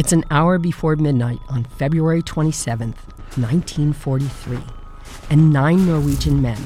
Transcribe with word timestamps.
It's 0.00 0.12
an 0.12 0.24
hour 0.30 0.56
before 0.56 0.96
midnight 0.96 1.40
on 1.50 1.64
February 1.64 2.22
27th, 2.22 2.96
1943, 3.36 4.58
and 5.28 5.52
nine 5.52 5.86
Norwegian 5.86 6.40
men, 6.40 6.56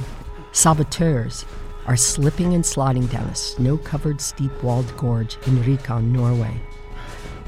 saboteurs, 0.53 1.45
are 1.89 1.97
slipping 1.97 2.55
and 2.55 2.65
sliding 2.65 3.09
down 3.09 3.25
a 3.25 3.35
snow 3.35 3.77
covered 3.77 4.21
steep 4.21 4.63
walled 4.63 4.97
gorge 4.97 5.37
in 5.49 5.57
Rjukan, 5.65 6.13
Norway. 6.13 6.61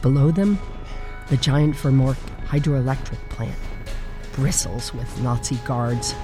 Below 0.02 0.32
them, 0.32 0.58
the 1.28 1.36
giant 1.36 1.76
Vemork 1.76 2.16
hydroelectric 2.46 3.20
plant 3.28 3.54
bristles 4.32 4.92
with 4.92 5.22
Nazi 5.22 5.54
guards. 5.64 6.14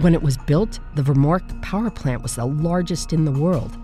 When 0.00 0.12
it 0.12 0.22
was 0.22 0.36
built, 0.36 0.80
the 0.96 1.02
Vemork 1.02 1.62
power 1.62 1.88
plant 1.88 2.22
was 2.22 2.36
the 2.36 2.44
largest 2.44 3.14
in 3.14 3.24
the 3.24 3.32
world. 3.32 3.74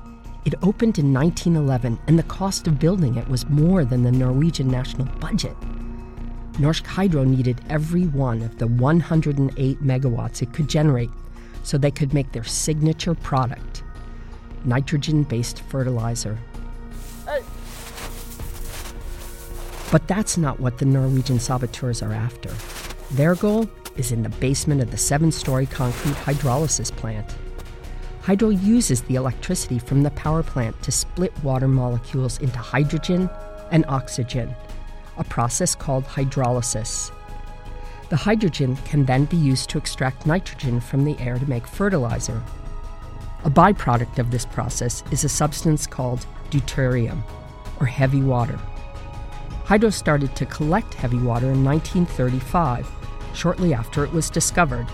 It 0.47 0.55
opened 0.63 1.01
in 1.01 1.13
1911, 1.13 1.99
and 2.07 2.17
the 2.17 2.23
cost 2.23 2.69
of 2.69 2.79
building 2.79 3.17
it 3.17 3.29
was 3.29 3.49
more 3.49 3.85
than 3.85 4.05
the 4.05 4.13
Norwegian 4.13 4.69
national 4.69 5.07
budget. 5.19 5.57
Norsk 6.53 6.87
Hydro 6.87 7.25
needed 7.25 7.61
every 7.69 8.07
one 8.07 8.43
of 8.43 8.57
the 8.59 8.69
108 8.69 9.83
megawatts 9.83 10.43
it 10.43 10.53
could 10.55 10.69
generate 10.69 11.11
so 11.65 11.77
they 11.77 11.91
could 11.91 12.15
make 12.15 12.31
their 12.31 12.45
signature 12.45 13.15
product 13.15 13.83
nitrogen 14.65 15.25
based 15.25 15.63
fertilizer. 15.63 16.39
But 19.91 20.07
that's 20.07 20.37
not 20.37 20.61
what 20.61 20.79
the 20.79 20.85
Norwegian 20.85 21.41
saboteurs 21.41 22.03
are 22.03 22.13
after. 22.13 22.51
Their 23.13 23.35
goal 23.35 23.69
is 23.97 24.13
in 24.13 24.23
the 24.23 24.29
basement 24.29 24.81
of 24.81 24.93
the 24.93 24.97
seven 24.97 25.33
story 25.33 25.67
concrete 25.67 26.15
hydrolysis 26.15 26.95
plant. 26.95 27.35
Hydro 28.27 28.49
uses 28.49 29.03
the 29.03 29.15
electricity 29.15 29.79
from 29.79 30.03
the 30.03 30.11
power 30.11 30.43
plant 30.43 30.83
to 30.83 30.91
split 30.91 31.33
water 31.45 31.69
molecules 31.69 32.39
into 32.39 32.59
hydrogen 32.59 33.31
and 33.71 33.85
oxygen, 33.87 34.53
a 35.17 35.23
process 35.23 35.77
called 35.77 36.05
hydrolysis. 36.07 37.13
The 38.09 38.17
hydrogen 38.17 38.75
can 38.79 39.05
then 39.05 39.27
be 39.27 39.37
used 39.37 39.71
to 39.71 39.79
extract 39.79 40.27
nitrogen 40.27 40.81
from 40.81 41.05
the 41.05 41.17
air 41.21 41.39
to 41.39 41.49
make 41.49 41.69
fertilizer. 41.69 42.43
A 43.45 43.51
byproduct 43.51 44.19
of 44.19 44.33
this 44.33 44.45
process 44.45 45.05
is 45.13 45.23
a 45.23 45.29
substance 45.29 45.87
called 45.87 46.27
deuterium, 46.51 47.23
or 47.79 47.87
heavy 47.87 48.23
water. 48.23 48.59
Hydro 49.67 49.91
started 49.91 50.35
to 50.35 50.47
collect 50.47 50.95
heavy 50.95 51.19
water 51.19 51.53
in 51.53 51.65
1935, 51.65 52.89
shortly 53.35 53.73
after 53.73 54.03
it 54.03 54.13
was 54.13 54.31
discovered, 54.31 54.89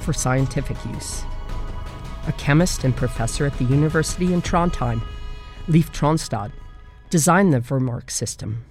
for 0.00 0.12
scientific 0.12 0.76
use 0.84 1.24
a 2.26 2.32
chemist 2.32 2.84
and 2.84 2.96
professor 2.96 3.46
at 3.46 3.56
the 3.58 3.64
university 3.64 4.32
in 4.32 4.42
Trondheim, 4.42 5.02
Leif 5.68 5.92
Tronstad, 5.92 6.52
designed 7.10 7.52
the 7.52 7.60
Vemork 7.60 8.10
system. 8.10 8.64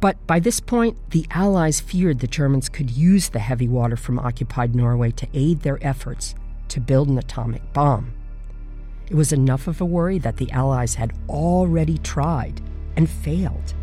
But 0.00 0.24
by 0.26 0.38
this 0.38 0.60
point, 0.60 1.10
the 1.10 1.26
Allies 1.30 1.80
feared 1.80 2.20
the 2.20 2.26
Germans 2.26 2.68
could 2.68 2.90
use 2.90 3.30
the 3.30 3.40
heavy 3.40 3.66
water 3.66 3.96
from 3.96 4.18
occupied 4.18 4.74
Norway 4.74 5.10
to 5.12 5.26
aid 5.34 5.62
their 5.62 5.78
efforts 5.84 6.34
to 6.68 6.80
build 6.80 7.08
an 7.08 7.18
atomic 7.18 7.72
bomb. 7.72 8.12
It 9.10 9.16
was 9.16 9.32
enough 9.32 9.66
of 9.66 9.80
a 9.80 9.86
worry 9.86 10.18
that 10.18 10.36
the 10.36 10.50
Allies 10.52 10.94
had 10.94 11.14
already 11.28 11.98
tried 11.98 12.60
and 12.96 13.08
failed 13.08 13.74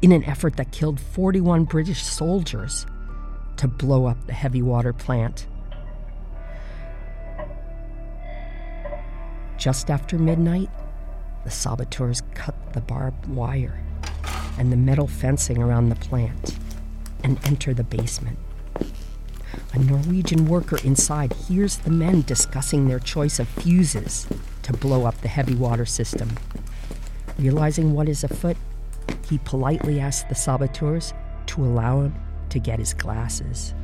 in 0.00 0.12
an 0.12 0.24
effort 0.24 0.56
that 0.56 0.72
killed 0.72 0.98
41 0.98 1.64
British 1.64 2.02
soldiers 2.02 2.86
to 3.56 3.68
blow 3.68 4.06
up 4.06 4.26
the 4.26 4.32
heavy 4.32 4.62
water 4.62 4.92
plant 4.92 5.46
Just 9.60 9.90
after 9.90 10.18
midnight, 10.18 10.70
the 11.44 11.50
saboteurs 11.50 12.22
cut 12.32 12.54
the 12.72 12.80
barbed 12.80 13.26
wire 13.26 13.78
and 14.58 14.72
the 14.72 14.76
metal 14.76 15.06
fencing 15.06 15.62
around 15.62 15.90
the 15.90 15.96
plant 15.96 16.56
and 17.22 17.38
enter 17.44 17.74
the 17.74 17.84
basement. 17.84 18.38
A 19.74 19.78
Norwegian 19.78 20.46
worker 20.46 20.78
inside 20.82 21.34
hears 21.34 21.76
the 21.76 21.90
men 21.90 22.22
discussing 22.22 22.88
their 22.88 22.98
choice 22.98 23.38
of 23.38 23.48
fuses 23.48 24.26
to 24.62 24.72
blow 24.72 25.04
up 25.04 25.20
the 25.20 25.28
heavy 25.28 25.54
water 25.54 25.84
system. 25.84 26.30
Realizing 27.38 27.92
what 27.92 28.08
is 28.08 28.24
afoot, 28.24 28.56
he 29.28 29.36
politely 29.44 30.00
asks 30.00 30.26
the 30.26 30.34
saboteurs 30.34 31.12
to 31.48 31.62
allow 31.62 32.00
him 32.00 32.14
to 32.48 32.58
get 32.58 32.78
his 32.78 32.94
glasses. 32.94 33.74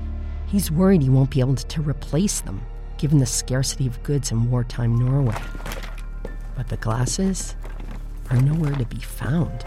He's 0.47 0.71
worried 0.71 1.03
he 1.03 1.11
won't 1.11 1.31
be 1.31 1.41
able 1.41 1.57
to 1.57 1.83
replace 1.83 2.41
them 2.41 2.63
given 2.99 3.19
the 3.19 3.27
scarcity 3.27 3.87
of 3.87 4.03
goods 4.03 4.31
in 4.31 4.51
wartime 4.51 4.97
Norway. 4.97 5.41
But 6.57 6.69
the 6.69 6.77
glasses 6.77 7.55
are 8.31 8.41
nowhere 8.41 8.75
to 8.75 8.87
be 8.87 8.99
found. 8.99 9.65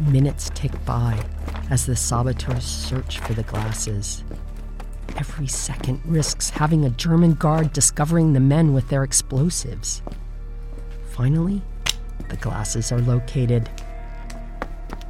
Minutes 0.00 0.50
tick 0.54 0.72
by 0.84 1.22
as 1.70 1.86
the 1.86 1.96
saboteurs 1.96 2.64
search 2.64 3.18
for 3.18 3.34
the 3.34 3.42
glasses. 3.42 4.24
Every 5.16 5.46
second 5.46 6.00
risks 6.04 6.50
having 6.50 6.84
a 6.84 6.90
German 6.90 7.34
guard 7.34 7.72
discovering 7.72 8.32
the 8.32 8.40
men 8.40 8.72
with 8.72 8.88
their 8.88 9.04
explosives. 9.04 10.02
Finally, 11.10 11.60
the 12.28 12.36
glasses 12.36 12.92
are 12.92 13.00
located. 13.00 13.68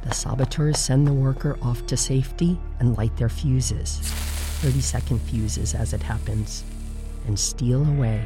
The 0.03 0.13
saboteurs 0.13 0.79
send 0.79 1.07
the 1.07 1.13
worker 1.13 1.57
off 1.61 1.85
to 1.85 1.95
safety 1.95 2.59
and 2.79 2.97
light 2.97 3.15
their 3.17 3.29
fuses. 3.29 4.20
30 4.61 4.79
second 4.79 5.19
fuses 5.21 5.73
as 5.73 5.91
it 5.91 6.03
happens, 6.03 6.63
and 7.25 7.39
steal 7.39 7.83
away. 7.83 8.23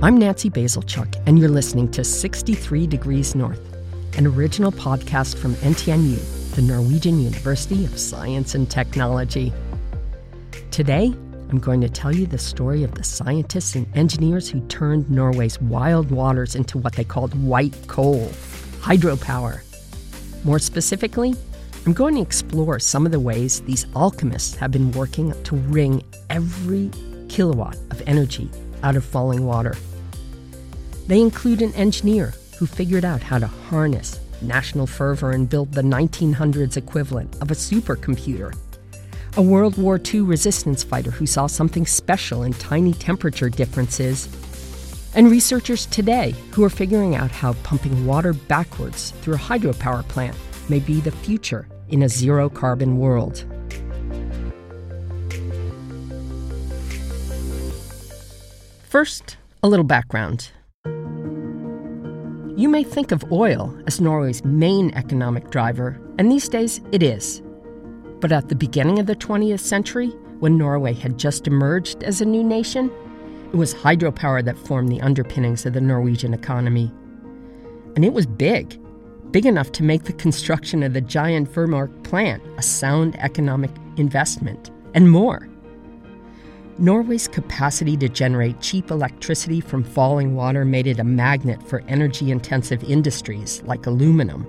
I'm 0.00 0.16
Nancy 0.16 0.48
Bazilchuk, 0.48 1.20
and 1.26 1.40
you're 1.40 1.48
listening 1.48 1.90
to 1.90 2.04
63 2.04 2.86
Degrees 2.86 3.34
North, 3.34 3.76
an 4.16 4.28
original 4.28 4.70
podcast 4.70 5.36
from 5.36 5.54
NTNU, 5.56 6.54
the 6.54 6.62
Norwegian 6.62 7.18
University 7.18 7.84
of 7.84 7.98
Science 7.98 8.54
and 8.54 8.70
Technology. 8.70 9.52
Today, 10.70 11.12
I'm 11.50 11.58
going 11.58 11.80
to 11.80 11.88
tell 11.88 12.14
you 12.14 12.26
the 12.26 12.36
story 12.36 12.84
of 12.84 12.94
the 12.94 13.02
scientists 13.02 13.74
and 13.74 13.86
engineers 13.96 14.50
who 14.50 14.60
turned 14.68 15.10
Norway's 15.10 15.58
wild 15.60 16.10
waters 16.10 16.54
into 16.54 16.76
what 16.76 16.92
they 16.92 17.04
called 17.04 17.34
white 17.42 17.74
coal, 17.86 18.28
hydropower. 18.80 19.62
More 20.44 20.58
specifically, 20.58 21.34
I'm 21.86 21.94
going 21.94 22.16
to 22.16 22.20
explore 22.20 22.78
some 22.78 23.06
of 23.06 23.12
the 23.12 23.20
ways 23.20 23.60
these 23.62 23.86
alchemists 23.96 24.56
have 24.56 24.70
been 24.70 24.92
working 24.92 25.32
to 25.44 25.56
wring 25.56 26.02
every 26.28 26.90
kilowatt 27.30 27.76
of 27.90 28.02
energy 28.06 28.50
out 28.82 28.96
of 28.96 29.04
falling 29.04 29.46
water. 29.46 29.74
They 31.06 31.20
include 31.20 31.62
an 31.62 31.72
engineer 31.72 32.34
who 32.58 32.66
figured 32.66 33.06
out 33.06 33.22
how 33.22 33.38
to 33.38 33.46
harness 33.46 34.20
national 34.42 34.86
fervor 34.86 35.30
and 35.30 35.48
build 35.48 35.72
the 35.72 35.82
1900s 35.82 36.76
equivalent 36.76 37.34
of 37.40 37.50
a 37.50 37.54
supercomputer 37.54 38.54
a 39.38 39.42
World 39.42 39.78
War 39.78 40.00
II 40.04 40.22
resistance 40.22 40.82
fighter 40.82 41.12
who 41.12 41.24
saw 41.24 41.46
something 41.46 41.86
special 41.86 42.42
in 42.42 42.52
tiny 42.54 42.92
temperature 42.92 43.48
differences, 43.48 44.28
and 45.14 45.30
researchers 45.30 45.86
today 45.86 46.34
who 46.50 46.64
are 46.64 46.68
figuring 46.68 47.14
out 47.14 47.30
how 47.30 47.52
pumping 47.62 48.04
water 48.04 48.32
backwards 48.32 49.12
through 49.22 49.36
a 49.36 49.38
hydropower 49.38 50.06
plant 50.08 50.36
may 50.68 50.80
be 50.80 51.00
the 51.00 51.12
future 51.12 51.68
in 51.88 52.02
a 52.02 52.08
zero 52.08 52.50
carbon 52.50 52.98
world. 52.98 53.44
First, 58.88 59.36
a 59.62 59.68
little 59.68 59.84
background. 59.84 60.50
You 62.56 62.68
may 62.68 62.82
think 62.82 63.12
of 63.12 63.30
oil 63.30 63.72
as 63.86 64.00
Norway's 64.00 64.44
main 64.44 64.92
economic 64.94 65.50
driver, 65.50 66.00
and 66.18 66.28
these 66.28 66.48
days 66.48 66.80
it 66.90 67.04
is. 67.04 67.40
But 68.20 68.32
at 68.32 68.48
the 68.48 68.56
beginning 68.56 68.98
of 68.98 69.06
the 69.06 69.14
20th 69.14 69.60
century, 69.60 70.08
when 70.40 70.58
Norway 70.58 70.92
had 70.92 71.18
just 71.18 71.46
emerged 71.46 72.02
as 72.02 72.20
a 72.20 72.24
new 72.24 72.42
nation, 72.42 72.90
it 73.52 73.56
was 73.56 73.74
hydropower 73.74 74.44
that 74.44 74.58
formed 74.58 74.90
the 74.90 75.00
underpinnings 75.00 75.64
of 75.64 75.72
the 75.72 75.80
Norwegian 75.80 76.34
economy. 76.34 76.92
And 77.96 78.04
it 78.04 78.12
was 78.12 78.26
big, 78.26 78.78
big 79.30 79.46
enough 79.46 79.72
to 79.72 79.82
make 79.82 80.04
the 80.04 80.12
construction 80.12 80.82
of 80.82 80.92
the 80.92 81.00
giant 81.00 81.48
Vemork 81.52 82.02
plant 82.02 82.42
a 82.56 82.62
sound 82.62 83.16
economic 83.20 83.70
investment, 83.96 84.70
and 84.94 85.10
more. 85.10 85.48
Norway's 86.78 87.26
capacity 87.26 87.96
to 87.96 88.08
generate 88.08 88.60
cheap 88.60 88.90
electricity 88.90 89.60
from 89.60 89.82
falling 89.82 90.36
water 90.36 90.64
made 90.64 90.86
it 90.86 91.00
a 91.00 91.04
magnet 91.04 91.60
for 91.66 91.82
energy 91.88 92.30
intensive 92.30 92.84
industries 92.84 93.62
like 93.64 93.86
aluminum 93.86 94.46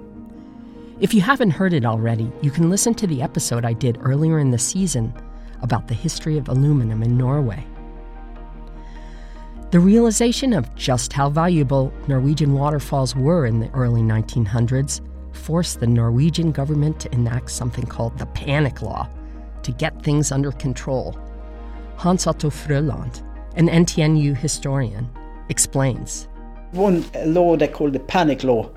if 0.99 1.13
you 1.13 1.21
haven't 1.21 1.51
heard 1.51 1.73
it 1.73 1.85
already, 1.85 2.29
you 2.41 2.51
can 2.51 2.69
listen 2.69 2.93
to 2.95 3.07
the 3.07 3.21
episode 3.21 3.63
I 3.63 3.71
did 3.71 3.97
earlier 4.01 4.39
in 4.39 4.51
the 4.51 4.57
season 4.57 5.13
about 5.61 5.87
the 5.87 5.93
history 5.93 6.37
of 6.37 6.49
aluminum 6.49 7.03
in 7.03 7.17
Norway. 7.17 7.65
The 9.71 9.79
realization 9.79 10.51
of 10.51 10.73
just 10.75 11.13
how 11.13 11.29
valuable 11.29 11.93
Norwegian 12.07 12.53
waterfalls 12.53 13.15
were 13.15 13.45
in 13.45 13.59
the 13.59 13.69
early 13.71 14.01
1900s 14.01 14.99
forced 15.31 15.79
the 15.79 15.87
Norwegian 15.87 16.51
government 16.51 16.99
to 17.01 17.13
enact 17.13 17.51
something 17.51 17.85
called 17.85 18.17
the 18.17 18.25
Panic 18.27 18.81
Law 18.81 19.07
to 19.63 19.71
get 19.71 20.01
things 20.03 20.31
under 20.31 20.51
control. 20.51 21.17
Hans 21.95 22.27
Otto 22.27 22.49
Frøland, 22.49 23.23
an 23.55 23.69
NTNU 23.69 24.35
historian, 24.35 25.09
explains. 25.49 26.27
One 26.71 27.05
law 27.25 27.55
they 27.55 27.67
called 27.67 27.93
the 27.93 27.99
Panic 27.99 28.43
Law 28.43 28.69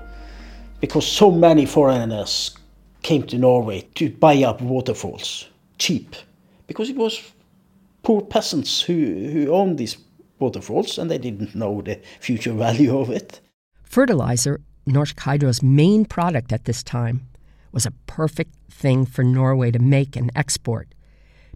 because 0.83 1.07
so 1.07 1.31
many 1.31 1.65
foreigners 1.65 2.57
came 3.03 3.23
to 3.23 3.37
Norway 3.37 3.87
to 3.95 4.09
buy 4.09 4.43
up 4.43 4.59
waterfalls 4.59 5.47
cheap 5.77 6.13
because 6.67 6.89
it 6.89 6.97
was 6.97 7.31
poor 8.01 8.21
peasants 8.21 8.81
who, 8.81 9.29
who 9.31 9.47
owned 9.47 9.77
these 9.77 9.95
waterfalls 10.39 10.97
and 10.97 11.09
they 11.09 11.17
didn't 11.17 11.55
know 11.55 11.81
the 11.81 12.01
future 12.19 12.51
value 12.67 12.99
of 12.99 13.09
it. 13.09 13.39
Fertilizer, 13.85 14.59
Norsk 14.85 15.17
Hydro's 15.21 15.63
main 15.63 16.03
product 16.03 16.51
at 16.51 16.65
this 16.65 16.83
time, 16.83 17.29
was 17.71 17.85
a 17.85 17.93
perfect 18.05 18.53
thing 18.69 19.05
for 19.05 19.23
Norway 19.23 19.71
to 19.71 19.79
make 19.79 20.17
and 20.17 20.31
export 20.35 20.89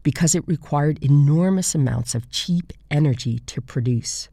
because 0.04 0.36
it 0.36 0.48
required 0.48 1.04
enormous 1.04 1.76
amounts 1.76 2.16
of 2.16 2.32
cheap 2.32 2.72
energy 2.90 3.40
to 3.40 3.60
produce. 3.60 4.30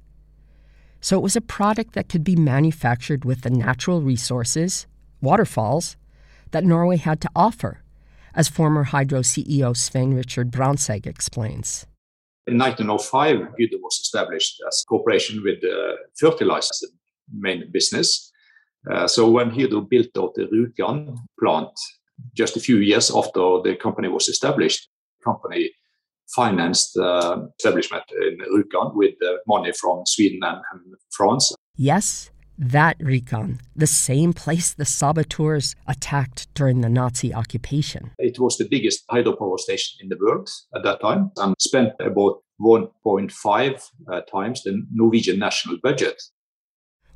So 1.04 1.18
it 1.18 1.22
was 1.22 1.36
a 1.36 1.42
product 1.42 1.92
that 1.92 2.08
could 2.08 2.24
be 2.24 2.34
manufactured 2.34 3.26
with 3.26 3.42
the 3.42 3.50
natural 3.50 4.00
resources, 4.00 4.86
waterfalls, 5.20 5.98
that 6.52 6.64
Norway 6.64 6.96
had 6.96 7.20
to 7.20 7.28
offer, 7.36 7.82
as 8.34 8.48
former 8.48 8.84
Hydro 8.84 9.20
CEO 9.20 9.76
Svein 9.76 10.14
Richard 10.14 10.50
Brandtzæg 10.50 11.06
explains. 11.06 11.86
In 12.46 12.56
1905, 12.56 13.36
Hydro 13.36 13.80
was 13.82 14.00
established 14.00 14.62
as 14.66 14.82
a 14.82 14.88
corporation 14.88 15.42
with 15.44 15.60
the 15.60 15.94
fertilizer 16.18 16.86
main 17.30 17.70
business. 17.70 18.32
Uh, 18.90 19.06
so 19.06 19.28
when 19.28 19.50
Hydro 19.50 19.82
built 19.82 20.16
out 20.16 20.34
the 20.34 20.46
Rjukan 20.46 21.18
plant 21.38 21.68
just 22.34 22.56
a 22.56 22.60
few 22.60 22.78
years 22.78 23.10
after 23.14 23.60
the 23.62 23.76
company 23.78 24.08
was 24.08 24.30
established, 24.30 24.88
the 25.18 25.24
company 25.30 25.70
financed 26.34 26.96
uh, 26.96 27.38
establishment 27.58 28.04
in 28.10 28.38
Rjukan 28.38 28.94
with 28.94 29.14
money 29.46 29.72
from 29.72 30.02
Sweden 30.06 30.40
and, 30.42 30.60
and 30.72 30.94
France. 31.10 31.54
Yes, 31.76 32.30
that 32.58 32.98
Rjukan, 32.98 33.58
the 33.74 33.86
same 33.86 34.32
place 34.32 34.72
the 34.72 34.84
saboteurs 34.84 35.74
attacked 35.86 36.52
during 36.54 36.80
the 36.80 36.88
Nazi 36.88 37.34
occupation. 37.34 38.12
It 38.18 38.38
was 38.38 38.56
the 38.56 38.68
biggest 38.68 39.04
hydropower 39.08 39.58
station 39.58 39.98
in 40.00 40.08
the 40.08 40.18
world 40.20 40.48
at 40.74 40.82
that 40.84 41.00
time 41.00 41.30
and 41.38 41.54
spent 41.58 41.92
about 42.00 42.42
1.5 42.60 43.82
uh, 44.12 44.20
times 44.22 44.62
the 44.62 44.86
Norwegian 44.92 45.38
national 45.38 45.78
budget. 45.82 46.22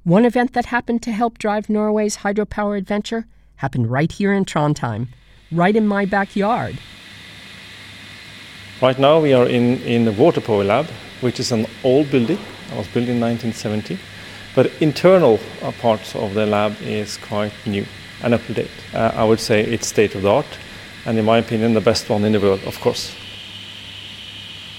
One 0.02 0.24
event 0.24 0.54
that 0.54 0.66
happened 0.66 1.02
to 1.02 1.12
help 1.12 1.38
drive 1.38 1.68
Norway's 1.68 2.18
hydropower 2.18 2.76
adventure 2.76 3.26
happened 3.56 3.90
right 3.90 4.10
here 4.10 4.32
in 4.32 4.44
Trondheim, 4.44 5.08
right 5.52 5.76
in 5.76 5.86
my 5.86 6.04
backyard. 6.04 6.78
Right 8.80 8.96
now 8.96 9.18
we 9.18 9.32
are 9.32 9.46
in, 9.46 9.82
in 9.82 10.04
the 10.04 10.12
water 10.12 10.40
power 10.40 10.62
lab, 10.62 10.86
which 11.20 11.40
is 11.40 11.50
an 11.50 11.66
old 11.82 12.12
building. 12.12 12.38
It 12.70 12.76
was 12.76 12.86
built 12.86 13.08
in 13.08 13.18
1970. 13.18 13.98
But 14.54 14.70
internal 14.80 15.40
uh, 15.62 15.72
parts 15.72 16.14
of 16.14 16.34
the 16.34 16.46
lab 16.46 16.76
is 16.82 17.16
quite 17.16 17.52
new 17.66 17.84
and 18.22 18.34
up 18.34 18.44
to 18.46 18.54
date. 18.54 18.70
Uh, 18.94 19.10
I 19.16 19.24
would 19.24 19.40
say 19.40 19.62
it's 19.64 19.88
state 19.88 20.14
of 20.14 20.22
the 20.22 20.30
art, 20.30 20.58
and 21.06 21.18
in 21.18 21.24
my 21.24 21.38
opinion, 21.38 21.74
the 21.74 21.80
best 21.80 22.08
one 22.08 22.24
in 22.24 22.30
the 22.30 22.40
world, 22.40 22.62
of 22.64 22.78
course. 22.80 23.16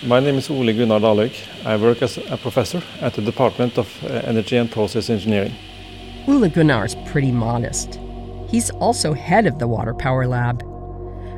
My 0.02 0.22
name 0.22 0.36
is 0.36 0.50
Ole 0.50 0.72
Gunnar 0.72 1.02
Dahlhaug. 1.02 1.66
I 1.66 1.76
work 1.76 2.02
as 2.02 2.18
a 2.18 2.38
professor 2.38 2.82
at 3.02 3.16
the 3.16 3.22
Department 3.22 3.78
of 3.78 4.02
uh, 4.04 4.08
Energy 4.24 4.56
and 4.56 4.72
Process 4.72 5.10
Engineering. 5.10 5.54
Ole 6.26 6.48
Gunnar 6.48 6.86
is 6.86 6.96
pretty 7.06 7.34
modest. 7.34 8.00
He's 8.50 8.70
also 8.72 9.12
head 9.12 9.46
of 9.46 9.60
the 9.60 9.68
Water 9.68 9.94
Power 9.94 10.26
Lab. 10.26 10.69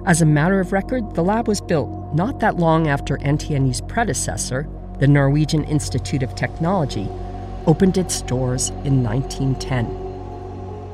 As 0.04 0.24
a 0.24 0.26
matter 0.26 0.60
of 0.60 0.74
record, 0.74 1.14
the 1.14 1.24
lab 1.24 1.48
was 1.48 1.62
built 1.62 2.16
not 2.16 2.40
that 2.40 2.58
long 2.58 2.88
after 2.88 3.18
NTNU's 3.18 3.82
predecessor, 3.82 4.68
the 4.98 5.08
Norwegian 5.08 5.64
Institute 5.66 6.24
of 6.24 6.34
Technology, 6.34 7.08
opened 7.68 8.00
its 8.00 8.24
doors 8.24 8.70
in 8.84 9.04
1910. 9.04 9.86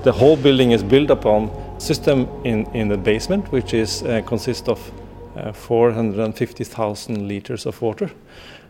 The 0.04 0.12
whole 0.12 0.36
building 0.36 0.72
is 0.72 0.84
built 0.84 1.10
upon 1.10 1.50
system 1.80 2.28
in, 2.44 2.66
in 2.74 2.90
the 2.90 2.98
basement, 2.98 3.50
which 3.50 3.74
is 3.74 4.04
uh, 4.04 4.24
consists 4.26 4.68
of 4.68 4.92
uh, 5.38 5.54
450,000 5.54 7.30
liters 7.30 7.66
of 7.66 7.82
water. 7.82 8.12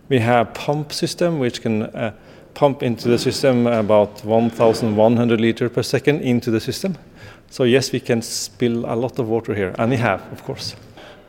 We 0.07 0.19
have 0.19 0.53
pump 0.53 0.93
system 0.93 1.39
which 1.39 1.63
can 1.63 1.81
uh, 1.81 2.13
pump 2.53 2.83
into 2.83 3.07
the 3.07 3.17
system 3.17 3.65
about 3.65 4.23
1,100 4.23 5.41
liters 5.41 5.71
per 5.71 5.81
second 5.81 6.21
into 6.21 6.51
the 6.51 6.59
system. 6.59 6.95
So 7.49 7.63
yes, 7.63 7.91
we 7.91 7.99
can 7.99 8.21
spill 8.21 8.85
a 8.85 8.95
lot 8.95 9.19
of 9.19 9.27
water 9.29 9.55
here, 9.55 9.73
and 9.77 9.91
we 9.91 9.97
have, 9.97 10.21
of 10.31 10.43
course. 10.43 10.75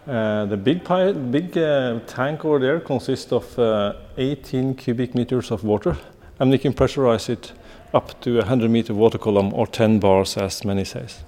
Uh, 0.06 0.46
the 0.46 0.56
big, 0.56 0.82
big 1.30 1.58
uh, 1.58 2.00
tank 2.06 2.44
over 2.44 2.58
there 2.58 2.80
consists 2.80 3.30
of 3.30 3.58
uh, 3.58 3.92
18 4.16 4.74
cubic 4.74 5.14
meters 5.14 5.50
of 5.50 5.64
water, 5.64 5.96
and 6.40 6.50
we 6.50 6.58
can 6.58 6.72
pressurize 6.72 7.28
it 7.28 7.52
up 7.94 8.20
to 8.22 8.36
a 8.36 8.40
100 8.40 8.70
meter 8.70 8.94
water 8.94 9.18
column 9.18 9.52
or 9.52 9.66
10 9.66 10.00
bars, 10.00 10.36
as 10.36 10.64
many 10.64 10.84
says. 10.84 11.24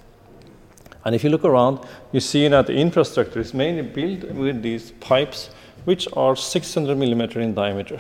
And 1.04 1.14
if 1.14 1.24
you 1.24 1.30
look 1.30 1.44
around, 1.44 1.80
you 2.12 2.20
see 2.20 2.48
that 2.48 2.66
the 2.66 2.74
infrastructure 2.74 3.40
is 3.40 3.54
mainly 3.54 3.82
built 3.82 4.32
with 4.32 4.62
these 4.62 4.92
pipes, 4.92 5.50
which 5.84 6.08
are 6.14 6.36
600 6.36 6.96
millimeter 6.96 7.40
in 7.40 7.54
diameter. 7.54 7.98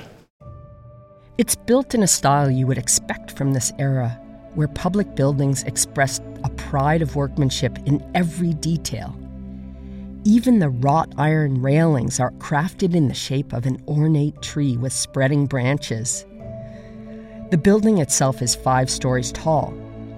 It's 1.38 1.56
built 1.56 1.94
in 1.94 2.02
a 2.02 2.06
style 2.06 2.50
you 2.50 2.66
would 2.66 2.76
expect 2.78 3.36
from 3.36 3.52
this 3.52 3.72
era, 3.78 4.18
where 4.54 4.68
public 4.68 5.14
buildings 5.14 5.62
expressed 5.64 6.22
a 6.44 6.50
pride 6.50 7.02
of 7.02 7.16
workmanship 7.16 7.78
in 7.86 8.04
every 8.14 8.54
detail. 8.54 9.16
Even 10.24 10.58
the 10.58 10.68
wrought 10.68 11.12
iron 11.16 11.62
railings 11.62 12.20
are 12.20 12.32
crafted 12.32 12.94
in 12.94 13.08
the 13.08 13.14
shape 13.14 13.52
of 13.52 13.64
an 13.64 13.82
ornate 13.88 14.40
tree 14.42 14.76
with 14.76 14.92
spreading 14.92 15.46
branches. 15.46 16.26
The 17.50 17.58
building 17.58 17.98
itself 17.98 18.42
is 18.42 18.54
five 18.54 18.90
stories 18.90 19.32
tall, 19.32 19.72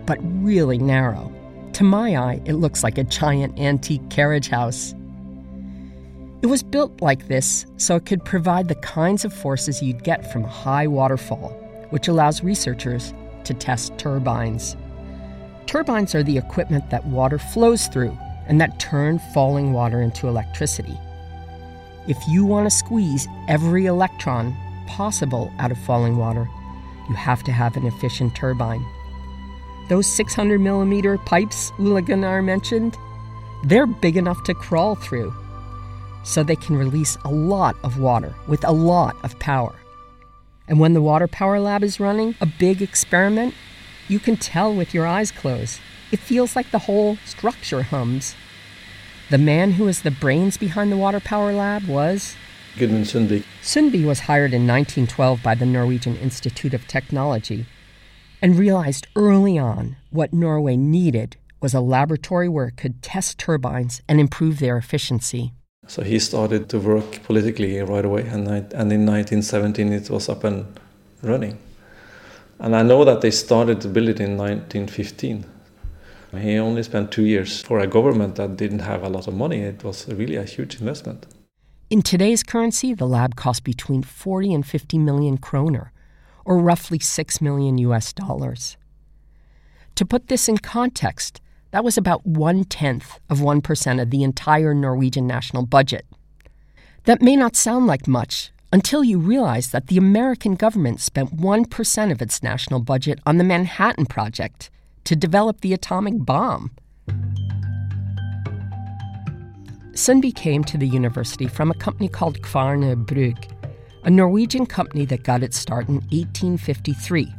but 0.06 0.18
really 0.22 0.78
narrow. 0.78 1.32
To 1.74 1.84
my 1.84 2.16
eye, 2.16 2.42
it 2.44 2.54
looks 2.54 2.82
like 2.82 2.98
a 2.98 3.04
giant 3.04 3.58
antique 3.58 4.10
carriage 4.10 4.48
house. 4.48 4.94
It 6.42 6.46
was 6.46 6.62
built 6.62 7.00
like 7.00 7.28
this 7.28 7.64
so 7.76 7.94
it 7.94 8.04
could 8.04 8.24
provide 8.24 8.66
the 8.66 8.74
kinds 8.74 9.24
of 9.24 9.32
forces 9.32 9.80
you'd 9.80 10.02
get 10.02 10.32
from 10.32 10.44
a 10.44 10.48
high 10.48 10.88
waterfall, 10.88 11.50
which 11.90 12.08
allows 12.08 12.42
researchers 12.42 13.14
to 13.44 13.54
test 13.54 13.96
turbines. 13.98 14.76
Turbines 15.66 16.14
are 16.14 16.22
the 16.22 16.38
equipment 16.38 16.90
that 16.90 17.06
water 17.06 17.38
flows 17.38 17.86
through 17.86 18.16
and 18.46 18.60
that 18.60 18.78
turn 18.78 19.18
falling 19.32 19.72
water 19.72 20.02
into 20.02 20.28
electricity. 20.28 20.98
If 22.08 22.18
you 22.28 22.44
want 22.44 22.66
to 22.66 22.76
squeeze 22.76 23.28
every 23.48 23.86
electron 23.86 24.56
possible 24.86 25.52
out 25.58 25.70
of 25.70 25.78
falling 25.78 26.16
water, 26.16 26.48
you 27.08 27.14
have 27.14 27.42
to 27.44 27.52
have 27.52 27.76
an 27.76 27.86
efficient 27.86 28.34
turbine. 28.34 28.84
Those 29.88 30.06
600 30.06 30.60
millimeter 30.60 31.18
pipes 31.18 31.72
Ole 31.78 32.42
mentioned, 32.42 32.96
they're 33.64 33.86
big 33.86 34.16
enough 34.16 34.42
to 34.44 34.54
crawl 34.54 34.96
through, 34.96 35.32
so 36.24 36.42
they 36.42 36.56
can 36.56 36.76
release 36.76 37.16
a 37.24 37.30
lot 37.30 37.76
of 37.84 37.98
water 37.98 38.34
with 38.48 38.64
a 38.64 38.72
lot 38.72 39.16
of 39.24 39.38
power. 39.38 39.74
And 40.68 40.78
when 40.78 40.94
the 40.94 41.02
Water 41.02 41.26
Power 41.26 41.60
Lab 41.60 41.82
is 41.82 42.00
running 42.00 42.34
a 42.40 42.46
big 42.46 42.80
experiment, 42.80 43.54
you 44.08 44.18
can 44.18 44.36
tell 44.36 44.74
with 44.74 44.94
your 44.94 45.06
eyes 45.06 45.30
closed. 45.30 45.80
It 46.10 46.20
feels 46.20 46.54
like 46.54 46.70
the 46.70 46.80
whole 46.80 47.16
structure 47.24 47.82
hums. 47.82 48.34
The 49.30 49.38
man 49.38 49.72
who 49.72 49.84
was 49.84 50.02
the 50.02 50.10
brains 50.10 50.56
behind 50.56 50.92
the 50.92 50.96
Water 50.96 51.20
Power 51.20 51.52
Lab 51.52 51.86
was 51.86 52.36
Gudmund 52.76 53.06
Sundby. 53.06 53.44
Sundby 53.62 54.04
was 54.04 54.20
hired 54.20 54.52
in 54.52 54.66
1912 54.66 55.42
by 55.42 55.54
the 55.54 55.66
Norwegian 55.66 56.16
Institute 56.16 56.74
of 56.74 56.86
Technology 56.86 57.66
and 58.40 58.58
realized 58.58 59.06
early 59.14 59.58
on 59.58 59.96
what 60.10 60.32
Norway 60.32 60.76
needed 60.76 61.36
was 61.60 61.74
a 61.74 61.80
laboratory 61.80 62.48
where 62.48 62.66
it 62.66 62.76
could 62.76 63.02
test 63.02 63.38
turbines 63.38 64.02
and 64.08 64.18
improve 64.18 64.58
their 64.58 64.76
efficiency. 64.76 65.52
So 65.88 66.02
he 66.02 66.18
started 66.18 66.68
to 66.68 66.78
work 66.78 67.22
politically 67.24 67.80
right 67.80 68.04
away, 68.04 68.22
and, 68.22 68.46
and 68.48 68.92
in 68.92 69.04
1917 69.04 69.92
it 69.92 70.10
was 70.10 70.28
up 70.28 70.44
and 70.44 70.66
running. 71.22 71.58
And 72.58 72.76
I 72.76 72.82
know 72.82 73.04
that 73.04 73.20
they 73.20 73.32
started 73.32 73.80
to 73.80 73.88
build 73.88 74.08
it 74.08 74.20
in 74.20 74.36
1915. 74.36 75.44
He 76.38 76.58
only 76.58 76.82
spent 76.82 77.10
two 77.10 77.24
years 77.24 77.60
for 77.60 77.80
a 77.80 77.86
government 77.86 78.36
that 78.36 78.56
didn't 78.56 78.78
have 78.78 79.02
a 79.02 79.08
lot 79.08 79.26
of 79.26 79.34
money. 79.34 79.60
It 79.60 79.84
was 79.84 80.08
really 80.08 80.36
a 80.36 80.44
huge 80.44 80.80
investment. 80.80 81.26
In 81.90 82.00
today's 82.00 82.42
currency, 82.42 82.94
the 82.94 83.06
lab 83.06 83.36
cost 83.36 83.64
between 83.64 84.02
40 84.02 84.54
and 84.54 84.66
50 84.66 84.96
million 84.98 85.36
kroner, 85.36 85.92
or 86.44 86.58
roughly 86.58 86.98
6 86.98 87.40
million 87.42 87.76
US 87.78 88.12
dollars. 88.12 88.76
To 89.96 90.06
put 90.06 90.28
this 90.28 90.48
in 90.48 90.56
context, 90.56 91.42
that 91.72 91.84
was 91.84 91.98
about 91.98 92.24
one 92.26 92.64
tenth 92.64 93.18
of 93.28 93.40
1% 93.40 94.00
of 94.00 94.10
the 94.10 94.22
entire 94.22 94.74
Norwegian 94.74 95.26
national 95.26 95.66
budget. 95.66 96.06
That 97.04 97.22
may 97.22 97.34
not 97.34 97.56
sound 97.56 97.86
like 97.86 98.06
much, 98.06 98.52
until 98.72 99.02
you 99.02 99.18
realize 99.18 99.70
that 99.70 99.88
the 99.88 99.96
American 99.96 100.54
government 100.54 101.00
spent 101.00 101.36
1% 101.36 102.12
of 102.12 102.22
its 102.22 102.42
national 102.42 102.80
budget 102.80 103.18
on 103.26 103.38
the 103.38 103.44
Manhattan 103.44 104.06
Project 104.06 104.70
to 105.04 105.16
develop 105.16 105.60
the 105.62 105.72
atomic 105.72 106.14
bomb. 106.18 106.70
Sundby 109.92 110.34
came 110.34 110.64
to 110.64 110.78
the 110.78 110.86
university 110.86 111.46
from 111.46 111.70
a 111.70 111.74
company 111.74 112.08
called 112.08 112.40
Kværner 112.40 112.96
Brug, 112.96 113.46
a 114.04 114.10
Norwegian 114.10 114.66
company 114.66 115.04
that 115.06 115.22
got 115.22 115.42
its 115.42 115.58
start 115.58 115.88
in 115.88 115.96
1853. 115.96 117.32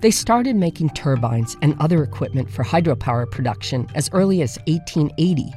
They 0.00 0.10
started 0.10 0.56
making 0.56 0.90
turbines 0.90 1.56
and 1.62 1.76
other 1.80 2.02
equipment 2.02 2.50
for 2.50 2.64
hydropower 2.64 3.30
production 3.30 3.86
as 3.94 4.10
early 4.12 4.42
as 4.42 4.58
1880, 4.66 5.52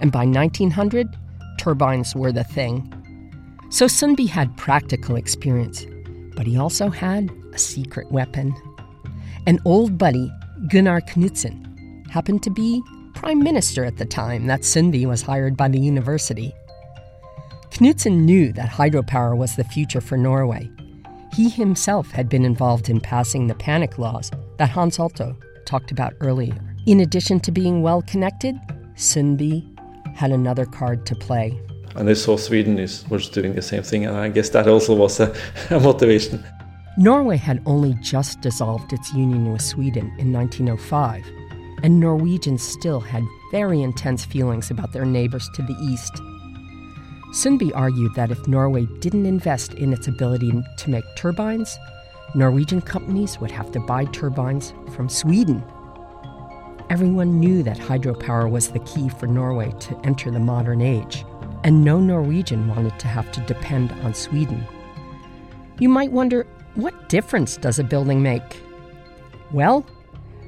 and 0.00 0.10
by 0.10 0.24
1900, 0.24 1.08
turbines 1.58 2.14
were 2.14 2.32
the 2.32 2.44
thing. 2.44 2.92
So 3.70 3.86
Sundby 3.86 4.28
had 4.28 4.56
practical 4.56 5.16
experience, 5.16 5.86
but 6.34 6.46
he 6.46 6.56
also 6.56 6.88
had 6.88 7.30
a 7.52 7.58
secret 7.58 8.10
weapon. 8.10 8.54
An 9.46 9.58
old 9.64 9.98
buddy, 9.98 10.32
Gunnar 10.68 11.00
Knudsen, 11.00 12.06
happened 12.10 12.42
to 12.42 12.50
be 12.50 12.82
prime 13.14 13.40
minister 13.40 13.84
at 13.84 13.98
the 13.98 14.06
time 14.06 14.46
that 14.46 14.62
Sundby 14.62 15.06
was 15.06 15.22
hired 15.22 15.56
by 15.56 15.68
the 15.68 15.78
university. 15.78 16.52
Knudsen 17.70 18.24
knew 18.24 18.52
that 18.54 18.70
hydropower 18.70 19.36
was 19.36 19.56
the 19.56 19.64
future 19.64 20.00
for 20.00 20.16
Norway. 20.16 20.70
He 21.32 21.48
himself 21.48 22.10
had 22.10 22.28
been 22.28 22.44
involved 22.44 22.88
in 22.88 23.00
passing 23.00 23.46
the 23.46 23.54
panic 23.54 23.98
laws 23.98 24.30
that 24.58 24.70
Hans 24.70 24.98
Otto 24.98 25.36
talked 25.64 25.90
about 25.90 26.14
earlier. 26.20 26.58
In 26.86 27.00
addition 27.00 27.40
to 27.40 27.52
being 27.52 27.82
well 27.82 28.02
connected, 28.02 28.56
Sundby 28.94 29.64
had 30.14 30.32
another 30.32 30.66
card 30.66 31.06
to 31.06 31.14
play 31.14 31.58
and 31.96 32.06
they 32.06 32.14
saw 32.14 32.36
Sweden 32.36 32.78
is, 32.78 33.08
was 33.08 33.28
doing 33.28 33.54
the 33.54 33.62
same 33.62 33.82
thing, 33.82 34.06
and 34.06 34.16
I 34.16 34.28
guess 34.28 34.50
that 34.50 34.68
also 34.68 34.94
was 34.94 35.20
a, 35.20 35.34
a 35.70 35.80
motivation. 35.80 36.44
Norway 36.96 37.36
had 37.36 37.62
only 37.66 37.94
just 37.94 38.40
dissolved 38.40 38.92
its 38.92 39.12
union 39.12 39.52
with 39.52 39.62
Sweden 39.62 40.12
in 40.18 40.32
1905, 40.32 41.24
and 41.82 41.98
Norwegians 41.98 42.62
still 42.62 43.00
had 43.00 43.24
very 43.50 43.82
intense 43.82 44.24
feelings 44.24 44.70
about 44.70 44.92
their 44.92 45.04
neighbors 45.04 45.48
to 45.54 45.62
the 45.62 45.76
east. 45.82 46.20
Sundby 47.32 47.70
argued 47.74 48.14
that 48.14 48.30
if 48.30 48.48
Norway 48.48 48.86
didn't 49.00 49.26
invest 49.26 49.74
in 49.74 49.92
its 49.92 50.08
ability 50.08 50.52
to 50.76 50.90
make 50.90 51.04
turbines, 51.16 51.78
Norwegian 52.34 52.80
companies 52.80 53.38
would 53.40 53.50
have 53.50 53.70
to 53.72 53.80
buy 53.80 54.04
turbines 54.06 54.72
from 54.94 55.08
Sweden. 55.08 55.62
Everyone 56.90 57.38
knew 57.38 57.62
that 57.62 57.78
hydropower 57.78 58.50
was 58.50 58.68
the 58.68 58.80
key 58.80 59.08
for 59.08 59.26
Norway 59.26 59.72
to 59.80 60.00
enter 60.04 60.30
the 60.30 60.40
modern 60.40 60.80
age 60.80 61.24
and 61.64 61.84
no 61.84 62.00
Norwegian 62.00 62.68
wanted 62.68 62.98
to 62.98 63.06
have 63.06 63.30
to 63.32 63.40
depend 63.42 63.92
on 64.02 64.14
Sweden. 64.14 64.66
You 65.78 65.88
might 65.88 66.12
wonder 66.12 66.46
what 66.74 67.08
difference 67.08 67.56
does 67.56 67.78
a 67.78 67.84
building 67.84 68.22
make? 68.22 68.62
Well, 69.52 69.86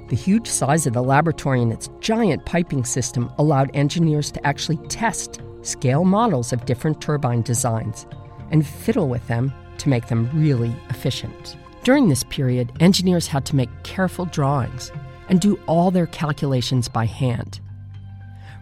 the 0.09 0.17
huge 0.17 0.47
size 0.47 0.87
of 0.87 0.93
the 0.93 1.03
laboratory 1.03 1.63
and 1.63 1.73
its 1.73 1.91
giant 2.01 2.45
piping 2.45 2.85
system 2.85 3.33
allowed 3.39 3.71
engineers 3.75 4.31
to 4.33 4.47
actually 4.47 4.77
test 4.89 5.41
scale 5.63 6.05
models 6.05 6.53
of 6.53 6.67
different 6.67 7.01
turbine 7.01 7.43
designs 7.43 8.07
and 8.51 8.67
fiddle 8.67 9.09
with 9.09 9.27
them 9.29 9.53
to 9.79 9.89
make 9.89 10.09
them 10.09 10.29
really 10.33 10.75
efficient. 10.91 11.57
During 11.85 12.09
this 12.09 12.23
period, 12.25 12.73
engineers 12.81 13.27
had 13.27 13.45
to 13.47 13.57
make 13.57 13.71
careful 13.83 14.27
drawings 14.27 14.93
and 15.29 15.41
do 15.41 15.59
all 15.67 15.91
their 15.91 16.07
calculations 16.07 16.89
by 16.89 17.07
hand. 17.07 17.61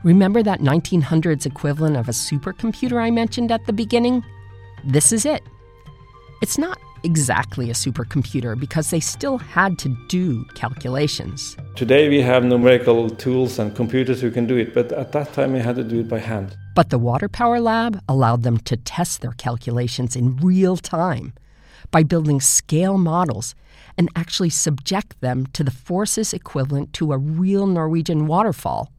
Remember 0.02 0.42
that 0.42 0.60
1900s 0.60 1.44
equivalent 1.44 1.96
of 1.96 2.08
a 2.08 2.12
supercomputer 2.12 3.02
I 3.02 3.10
mentioned 3.10 3.52
at 3.52 3.66
the 3.66 3.72
beginning? 3.72 4.24
This 4.84 5.12
is 5.12 5.26
it. 5.26 5.42
It's 6.40 6.56
not 6.56 6.78
exactly 7.02 7.70
a 7.70 7.74
supercomputer 7.74 8.58
because 8.58 8.90
they 8.90 9.00
still 9.00 9.36
had 9.36 9.78
to 9.78 9.94
do 10.08 10.44
calculations. 10.54 11.56
Today 11.76 12.08
we 12.08 12.22
have 12.22 12.44
numerical 12.44 13.10
tools 13.10 13.58
and 13.58 13.74
computers 13.74 14.20
who 14.20 14.30
can 14.30 14.46
do 14.46 14.56
it, 14.56 14.72
but 14.72 14.92
at 14.92 15.12
that 15.12 15.32
time 15.34 15.52
we 15.52 15.58
had 15.58 15.76
to 15.76 15.84
do 15.84 16.00
it 16.00 16.08
by 16.08 16.18
hand. 16.18 16.56
But 16.80 16.88
the 16.88 16.98
Water 16.98 17.28
Power 17.28 17.60
Lab 17.60 18.02
allowed 18.08 18.42
them 18.42 18.56
to 18.60 18.74
test 18.74 19.20
their 19.20 19.32
calculations 19.32 20.16
in 20.16 20.38
real 20.38 20.78
time 20.78 21.34
by 21.90 22.02
building 22.02 22.40
scale 22.40 22.96
models 22.96 23.54
and 23.98 24.08
actually 24.16 24.48
subject 24.48 25.20
them 25.20 25.44
to 25.52 25.62
the 25.62 25.70
forces 25.70 26.32
equivalent 26.32 26.94
to 26.94 27.12
a 27.12 27.18
real 27.18 27.66
Norwegian 27.66 28.26
waterfall 28.26 28.90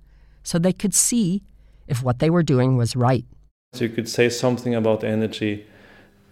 so 0.43 0.59
they 0.59 0.73
could 0.73 0.93
see 0.93 1.41
if 1.87 2.03
what 2.03 2.19
they 2.19 2.29
were 2.29 2.43
doing 2.43 2.77
was 2.77 2.95
right. 2.95 3.25
So 3.73 3.85
you 3.85 3.89
could 3.89 4.07
say 4.07 4.29
something 4.29 4.75
about 4.75 5.03
energy 5.03 5.65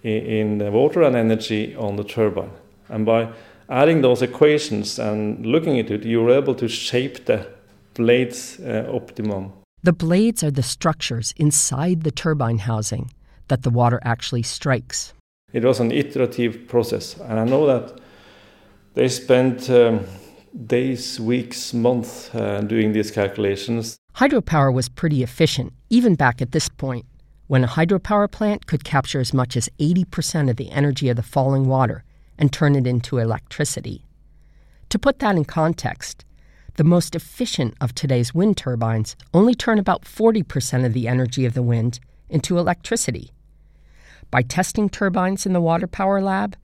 in 0.03 0.60
the 0.60 0.70
water 0.70 1.01
and 1.01 1.15
energy 1.15 1.75
on 1.75 1.96
the 1.96 2.03
turbine. 2.03 2.51
And 2.89 3.08
by 3.08 3.34
adding 3.68 4.03
those 4.03 4.22
equations 4.22 5.00
and 5.00 5.44
looking 5.44 5.79
at 5.79 5.89
it, 5.89 6.03
you 6.03 6.22
were 6.22 6.38
able 6.38 6.53
to 6.53 6.68
shape 6.68 7.25
the 7.25 7.48
blades 7.96 8.60
uh, 8.60 8.88
optimum. 8.94 9.53
The 9.81 9.93
blades 9.93 10.43
are 10.43 10.51
the 10.51 10.63
structures 10.63 11.33
inside 11.38 12.03
the 12.03 12.12
turbine 12.12 12.57
housing 12.57 13.12
that 13.48 13.62
the 13.63 13.69
water 13.69 14.00
actually 14.03 14.43
strikes. 14.43 15.13
It 15.53 15.63
was 15.63 15.79
an 15.79 15.91
iterative 15.91 16.67
process, 16.67 17.17
and 17.17 17.39
I 17.39 17.45
know 17.45 17.65
that 17.65 18.00
they 18.93 19.07
spent 19.07 19.69
um, 19.69 20.05
days, 20.65 21.17
weeks, 21.19 21.74
months 21.74 22.29
uh, 22.36 22.59
doing 22.62 22.91
these 22.91 23.09
calculations. 23.09 23.98
Hydropower 24.15 24.74
was 24.74 24.89
pretty 24.89 25.24
efficient, 25.24 25.71
even 25.89 26.15
back 26.15 26.41
at 26.41 26.51
this 26.51 26.67
point, 26.67 27.05
when 27.48 27.63
a 27.63 27.67
hydropower 27.67 28.29
plant 28.29 28.67
could 28.67 28.83
capture 28.83 29.21
as 29.21 29.33
much 29.33 29.55
as 29.55 29.69
80% 29.79 30.50
of 30.50 30.57
the 30.57 30.71
energy 30.71 31.07
of 31.07 31.15
the 31.15 31.24
falling 31.24 31.67
water 31.67 32.03
and 32.38 32.51
turn 32.51 32.75
it 32.75 32.86
into 32.86 33.17
electricity. 33.17 34.05
To 34.89 35.00
put 35.00 35.19
that 35.19 35.38
in 35.38 35.45
context, 35.45 36.25
the 36.79 36.83
most 36.86 37.13
efficient 37.13 37.74
of 37.81 37.93
today's 37.93 38.33
wind 38.33 38.55
turbines 38.55 39.17
only 39.33 39.53
turn 39.53 39.77
about 39.77 40.03
40% 40.03 40.86
of 40.86 40.93
the 40.93 41.09
energy 41.09 41.43
of 41.43 41.53
the 41.53 41.62
wind 41.62 42.00
into 42.29 42.57
electricity. 42.57 43.31
By 44.31 44.43
testing 44.43 44.88
turbines 44.88 45.45
in 45.45 45.51
the 45.51 45.59
water 45.59 45.88
power 45.88 46.21
lab, 46.21 46.55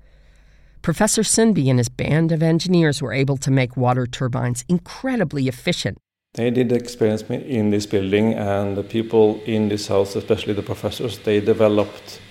Professor 0.81 1.21
Sundby 1.21 1.69
and 1.69 1.79
his 1.79 1.89
band 1.89 2.31
of 2.31 2.41
engineers 2.41 3.01
were 3.01 3.11
able 3.11 3.35
to 3.35 3.51
make 3.51 3.75
water 3.75 4.07
turbines 4.07 4.63
incredibly 4.69 5.49
efficient. 5.49 5.97
They 6.35 6.49
did 6.49 6.71
experience 6.71 7.29
me 7.29 7.35
in 7.39 7.71
this 7.71 7.85
building, 7.85 8.35
and 8.35 8.77
the 8.77 8.83
people 8.83 9.41
in 9.45 9.67
this 9.67 9.89
house, 9.89 10.15
especially 10.15 10.53
the 10.53 10.63
professors, 10.63 11.19
they 11.19 11.41
developed 11.41 12.21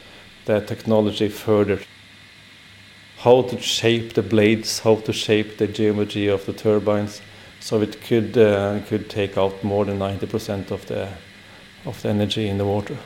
the 0.46 0.60
technology 0.60 1.28
further. 1.28 1.80
How 3.18 3.42
to 3.42 3.60
shape 3.60 4.14
the 4.14 4.22
blades, 4.22 4.78
how 4.78 4.96
to 4.96 5.12
shape 5.12 5.58
the 5.58 5.66
geometry 5.66 6.28
of 6.28 6.46
the 6.46 6.54
turbines, 6.54 7.20
so 7.64 7.80
it 7.80 7.98
could 8.02 8.36
uh, 8.36 8.78
could 8.88 9.08
take 9.08 9.38
out 9.38 9.64
more 9.64 9.86
than 9.86 9.98
90% 9.98 10.70
of 10.70 10.84
the 10.86 11.08
of 11.86 12.00
the 12.02 12.10
energy 12.10 12.46
in 12.46 12.58
the 12.58 12.64
water. 12.66 12.96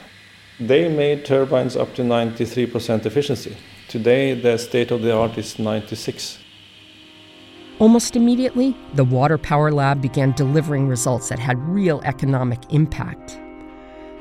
They 0.59 0.88
made 0.88 1.25
turbines 1.25 1.77
up 1.77 1.95
to 1.95 2.03
93% 2.03 3.07
efficiency. 3.07 3.57
Today, 3.87 4.35
the 4.35 4.59
state 4.59 4.91
of 4.91 5.03
the 5.03 5.15
art 5.15 5.38
is 5.38 5.59
96. 5.61 6.38
Almost 7.79 8.17
immediately, 8.17 8.77
the 8.95 9.05
Water 9.05 9.38
Power 9.38 9.71
Lab 9.71 10.03
began 10.03 10.33
delivering 10.33 10.88
results 10.88 11.29
that 11.29 11.38
had 11.38 11.57
real 11.69 12.00
economic 12.05 12.59
impact. 12.71 13.38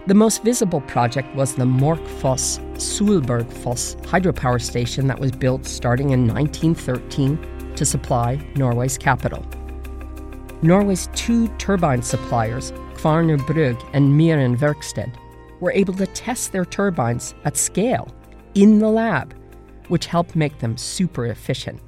The 0.05 0.13
most 0.13 0.43
visible 0.43 0.81
project 0.81 1.35
was 1.35 1.55
the 1.55 1.65
Morkfoss 1.65 2.59
Solbergfoss 2.75 3.99
hydropower 4.03 4.61
station 4.61 5.07
that 5.07 5.19
was 5.19 5.31
built 5.31 5.65
starting 5.65 6.11
in 6.11 6.27
1913 6.27 7.73
to 7.75 7.85
supply 7.85 8.35
Norway's 8.55 8.99
capital. 8.99 9.43
Norway's 10.61 11.07
two 11.13 11.47
turbine 11.57 12.01
suppliers, 12.01 12.71
Kværner 12.95 13.45
Brug 13.45 13.77
and 13.93 14.19
Myrens 14.19 14.57
Verksted, 14.57 15.13
were 15.59 15.71
able 15.71 15.93
to 15.95 16.07
test 16.07 16.51
their 16.51 16.65
turbines 16.65 17.35
at 17.45 17.57
scale 17.57 18.07
in 18.55 18.79
the 18.79 18.89
lab 18.89 19.33
which 19.87 20.05
helped 20.05 20.35
make 20.35 20.59
them 20.59 20.77
super 20.77 21.27
efficient. 21.27 21.79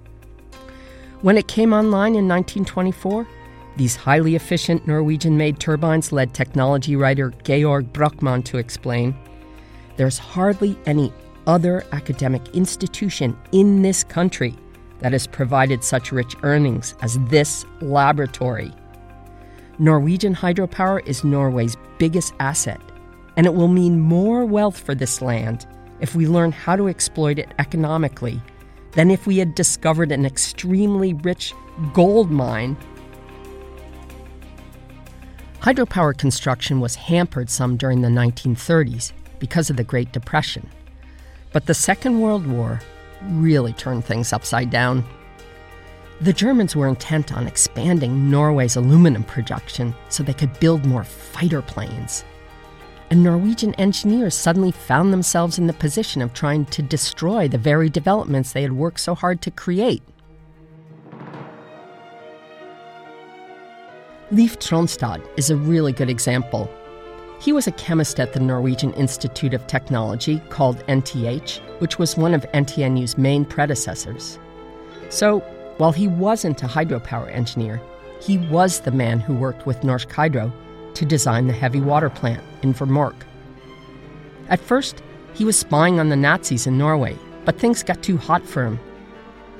When 1.22 1.38
it 1.38 1.48
came 1.48 1.74
online 1.74 2.16
in 2.16 2.28
1924, 2.28 3.28
these 3.76 3.96
highly 3.96 4.36
efficient 4.36 4.88
Norwegian 4.88 5.38
made 5.38 5.60
turbines 5.60 6.12
led 6.12 6.34
technology 6.34 6.96
writer 6.96 7.34
Georg 7.44 7.92
Brockmann 7.94 8.44
to 8.46 8.58
explain 8.58 9.16
there's 9.98 10.18
hardly 10.18 10.78
any 10.86 11.12
other 11.46 11.84
academic 11.92 12.56
institution 12.56 13.38
in 13.52 13.82
this 13.82 14.04
country 14.04 14.56
that 15.00 15.14
has 15.14 15.28
provided 15.28 15.84
such 15.84 16.12
rich 16.12 16.36
earnings 16.44 16.96
as 17.02 17.18
this 17.26 17.66
laboratory. 17.82 18.74
Norwegian 19.78 20.36
hydropower 20.36 21.06
is 21.08 21.24
Norway's 21.24 21.78
biggest 21.98 22.34
asset, 22.40 22.82
and 23.38 23.46
it 23.46 23.54
will 23.54 23.70
mean 23.70 24.00
more 24.00 24.46
wealth 24.46 24.80
for 24.80 24.94
this 24.94 25.22
land 25.22 25.66
if 26.02 26.16
we 26.16 26.28
learn 26.28 26.52
how 26.52 26.76
to 26.76 26.88
exploit 26.88 27.40
it 27.40 27.54
economically 27.60 28.42
than 28.92 29.12
if 29.12 29.28
we 29.28 29.38
had 29.38 29.56
discovered 29.56 30.12
an 30.12 30.26
extremely 30.26 31.14
rich 31.14 31.54
gold 31.94 32.30
mine. 32.30 32.76
Hydropower 35.62 36.18
construction 36.18 36.80
was 36.80 36.96
hampered 36.96 37.50
some 37.50 37.78
during 37.78 38.02
the 38.02 38.08
1930s 38.10 39.12
because 39.40 39.70
of 39.70 39.78
the 39.78 39.84
Great 39.84 40.12
Depression. 40.12 40.70
But 41.52 41.66
the 41.66 41.74
Second 41.74 42.22
World 42.22 42.48
War 42.48 42.82
really 43.24 43.74
turned 43.74 44.06
things 44.06 44.34
upside 44.34 44.70
down. 44.70 45.04
The 46.22 46.34
Germans 46.34 46.76
were 46.76 46.88
intent 46.88 47.34
on 47.34 47.48
expanding 47.48 48.30
Norway's 48.30 48.76
aluminum 48.76 49.24
production 49.24 49.96
so 50.10 50.22
they 50.22 50.34
could 50.34 50.60
build 50.60 50.86
more 50.86 51.04
fighter 51.04 51.62
planes. 51.62 52.26
And 53.10 53.24
Norwegian 53.24 53.74
engineers 53.76 54.36
suddenly 54.36 54.72
found 54.72 55.12
themselves 55.12 55.58
in 55.58 55.68
the 55.68 55.74
position 55.74 56.22
of 56.22 56.34
trying 56.34 56.66
to 56.66 56.82
destroy 56.82 57.48
the 57.48 57.58
very 57.58 57.90
developments 57.90 58.52
they 58.52 58.62
had 58.62 58.74
worked 58.74 59.00
so 59.00 59.16
hard 59.16 59.42
to 59.44 59.52
create. 59.52 60.04
Leif 64.32 64.60
Tronstad 64.60 65.28
is 65.38 65.50
a 65.50 65.56
really 65.56 65.92
good 65.92 66.10
example. 66.10 66.70
He 67.40 67.54
was 67.54 67.68
a 67.68 67.72
chemist 67.72 68.20
at 68.20 68.34
the 68.34 68.40
Norwegian 68.42 68.92
Institute 68.94 69.54
of 69.54 69.66
Technology, 69.66 70.42
called 70.50 70.86
NTH, 70.88 71.60
which 71.80 71.98
was 71.98 72.18
one 72.18 72.34
of 72.34 72.46
NTNU's 72.54 73.18
main 73.18 73.46
predecessors. 73.46 74.38
So, 75.10 75.40
while 75.78 75.94
he 75.94 76.08
wasn't 76.08 76.64
a 76.64 76.68
hydropower 76.68 77.34
engineer, 77.34 77.82
he 78.22 78.38
was 78.38 78.82
the 78.82 78.92
man 78.92 79.22
who 79.22 79.34
worked 79.34 79.66
with 79.66 79.82
Norsk 79.82 80.12
Hydro 80.12 80.52
to 80.96 81.06
design 81.06 81.48
the 81.48 81.54
heavy 81.54 81.80
water 81.80 82.10
plant 82.10 82.44
in 82.62 82.74
Vemork. 82.74 83.16
At 84.50 84.60
first, 84.60 85.02
he 85.34 85.46
was 85.46 85.58
spying 85.58 85.98
on 85.98 86.10
the 86.10 86.18
Nazis 86.18 86.68
in 86.68 86.78
Norway, 86.78 87.18
but 87.46 87.58
things 87.58 87.84
got 87.84 88.04
too 88.04 88.18
hot 88.18 88.46
for 88.46 88.66
him, 88.66 88.78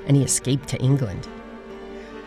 and 0.06 0.18
he 0.18 0.24
escaped 0.24 0.68
to 0.70 0.82
England. 0.82 1.30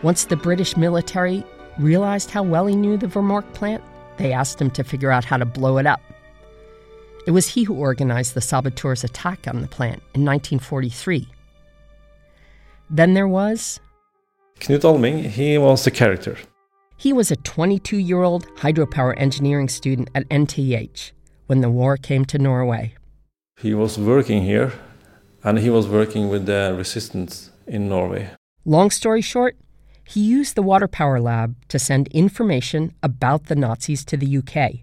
Once 0.01 0.25
the 0.25 0.35
British 0.35 0.75
military 0.75 1.43
realized 1.77 2.31
how 2.31 2.41
well 2.41 2.65
he 2.65 2.75
knew 2.75 2.97
the 2.97 3.07
Vemork 3.07 3.53
plant, 3.53 3.83
they 4.17 4.33
asked 4.33 4.59
him 4.59 4.69
to 4.71 4.83
figure 4.83 5.11
out 5.11 5.25
how 5.25 5.37
to 5.37 5.45
blow 5.45 5.77
it 5.77 5.85
up. 5.85 6.01
It 7.25 7.31
was 7.31 7.47
he 7.47 7.63
who 7.63 7.75
organized 7.75 8.33
the 8.33 8.41
saboteurs' 8.41 9.03
attack 9.03 9.47
on 9.47 9.61
the 9.61 9.67
plant 9.67 10.01
in 10.13 10.25
1943. 10.25 11.27
Then 12.89 13.13
there 13.13 13.27
was. 13.27 13.79
Knut 14.59 14.81
Alming, 14.81 15.29
he 15.29 15.57
was 15.57 15.87
a 15.87 15.91
character. 15.91 16.37
He 16.97 17.13
was 17.13 17.31
a 17.31 17.35
22 17.37 17.97
year 17.97 18.21
old 18.21 18.47
hydropower 18.57 19.13
engineering 19.17 19.69
student 19.69 20.09
at 20.13 20.27
NTH 20.29 21.11
when 21.47 21.61
the 21.61 21.69
war 21.69 21.97
came 21.97 22.25
to 22.25 22.37
Norway. 22.37 22.93
He 23.59 23.73
was 23.73 23.97
working 23.97 24.43
here 24.43 24.73
and 25.43 25.59
he 25.59 25.69
was 25.69 25.87
working 25.87 26.29
with 26.29 26.45
the 26.45 26.73
resistance 26.77 27.51
in 27.67 27.89
Norway. 27.89 28.29
Long 28.65 28.89
story 28.89 29.21
short, 29.21 29.57
he 30.05 30.21
used 30.21 30.55
the 30.55 30.61
Water 30.61 30.87
Power 30.87 31.19
Lab 31.19 31.55
to 31.69 31.79
send 31.79 32.07
information 32.09 32.93
about 33.01 33.45
the 33.45 33.55
Nazis 33.55 34.03
to 34.05 34.17
the 34.17 34.37
UK. 34.37 34.81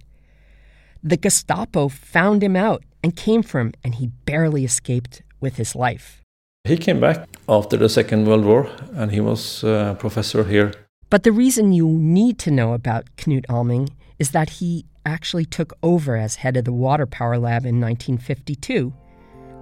The 1.02 1.16
Gestapo 1.16 1.88
found 1.88 2.42
him 2.42 2.56
out 2.56 2.82
and 3.02 3.16
came 3.16 3.42
for 3.42 3.60
him, 3.60 3.72
and 3.82 3.94
he 3.94 4.08
barely 4.26 4.64
escaped 4.64 5.22
with 5.40 5.56
his 5.56 5.74
life. 5.74 6.22
He 6.64 6.76
came 6.76 7.00
back 7.00 7.26
after 7.48 7.76
the 7.76 7.88
Second 7.88 8.26
World 8.26 8.44
War, 8.44 8.70
and 8.92 9.10
he 9.10 9.20
was 9.20 9.64
a 9.64 9.96
professor 9.98 10.44
here. 10.44 10.72
But 11.08 11.22
the 11.22 11.32
reason 11.32 11.72
you 11.72 11.88
need 11.88 12.38
to 12.40 12.50
know 12.50 12.74
about 12.74 13.06
Knut 13.16 13.46
Alming 13.46 13.88
is 14.18 14.32
that 14.32 14.50
he 14.50 14.84
actually 15.06 15.46
took 15.46 15.72
over 15.82 16.16
as 16.16 16.36
head 16.36 16.56
of 16.56 16.66
the 16.66 16.72
Water 16.72 17.06
Power 17.06 17.38
Lab 17.38 17.64
in 17.64 17.80
1952, 17.80 18.92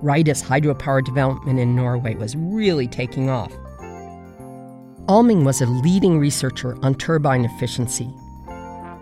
right 0.03 0.27
as 0.29 0.43
hydropower 0.43 1.05
development 1.05 1.61
in 1.61 1.77
Norway 1.77 2.17
was 2.17 2.35
really 2.37 2.89
taking 2.89 3.31
off. 3.31 3.53
Alming 5.09 5.43
was 5.43 5.63
a 5.63 5.67
leading 5.67 6.19
researcher 6.19 6.77
on 6.83 6.95
turbine 6.95 7.47
efficiency, 7.47 8.11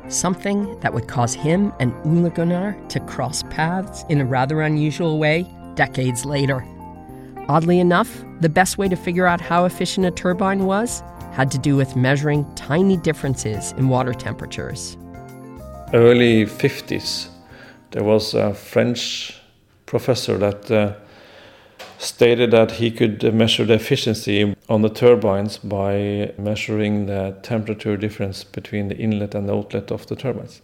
something 0.06 0.78
that 0.78 0.94
would 0.94 1.08
cause 1.08 1.34
him 1.34 1.72
and 1.80 1.92
Ole 2.04 2.30
Gunnar 2.30 2.78
to 2.90 3.00
cross 3.00 3.42
paths 3.50 4.04
in 4.08 4.20
a 4.20 4.25
rather 4.25 4.60
unusual 4.60 5.18
way 5.18 5.44
decades 5.75 6.25
later. 6.25 6.64
Oddly 7.48 7.80
enough, 7.80 8.25
the 8.40 8.48
best 8.48 8.78
way 8.78 8.88
to 8.88 8.94
figure 8.94 9.26
out 9.26 9.40
how 9.40 9.64
efficient 9.64 10.06
a 10.06 10.12
turbine 10.12 10.64
was 10.64 11.02
had 11.32 11.50
to 11.50 11.58
do 11.58 11.75
with 11.75 11.97
measuring 11.97 12.47
tiny 12.54 12.97
differences 12.97 13.73
in 13.73 13.88
water 13.88 14.14
temperatures. 14.14 14.97
Early 15.92 16.47
50s, 16.47 17.30
there 17.90 18.04
was 18.04 18.32
a 18.32 18.54
French 18.54 19.40
professor 19.86 20.38
that 20.38 20.71
uh, 20.71 20.95
stated 21.99 22.50
that 22.50 22.73
he 22.73 22.91
could 22.91 23.35
measure 23.35 23.65
the 23.65 23.75
efficiency 23.75 24.54
on 24.69 24.82
the 24.82 24.89
turbines 24.89 25.59
by 25.59 26.32
measuring 26.39 27.06
the 27.06 27.37
temperature 27.43 27.97
difference 27.97 28.45
between 28.45 28.89
the 28.89 28.97
inlet 28.97 29.35
and 29.35 29.49
the 29.49 29.54
outlet 29.54 29.91
of 29.91 30.06
the 30.06 30.17
turbines, 30.17 30.61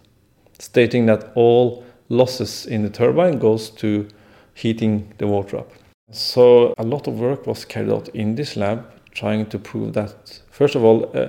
stating 0.58 1.06
that 1.06 1.32
all 1.34 1.84
losses 2.08 2.66
in 2.66 2.82
the 2.82 2.90
turbine 2.90 3.38
goes 3.38 3.70
to 3.70 4.06
heating 4.54 5.12
the 5.18 5.26
water 5.26 5.58
up. 5.58 5.72
So 6.10 6.74
a 6.76 6.84
lot 6.84 7.06
of 7.06 7.18
work 7.18 7.46
was 7.46 7.64
carried 7.64 7.90
out 7.90 8.08
in 8.08 8.34
this 8.34 8.56
lab 8.56 8.84
trying 9.12 9.46
to 9.46 9.58
prove 9.58 9.92
that 9.94 10.40
first 10.50 10.74
of 10.74 10.84
all 10.84 11.10
uh, 11.14 11.28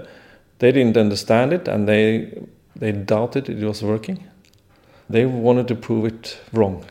they 0.59 0.71
didn't 0.71 0.97
understand 0.97 1.53
it 1.53 1.67
and 1.67 1.87
they 1.87 2.45
they 2.75 2.91
doubted 2.91 3.49
it 3.49 3.63
was 3.63 3.83
working. 3.83 4.23
They 5.09 5.25
wanted 5.25 5.67
to 5.67 5.75
prove 5.75 6.05
it 6.05 6.39
wrong. 6.51 6.85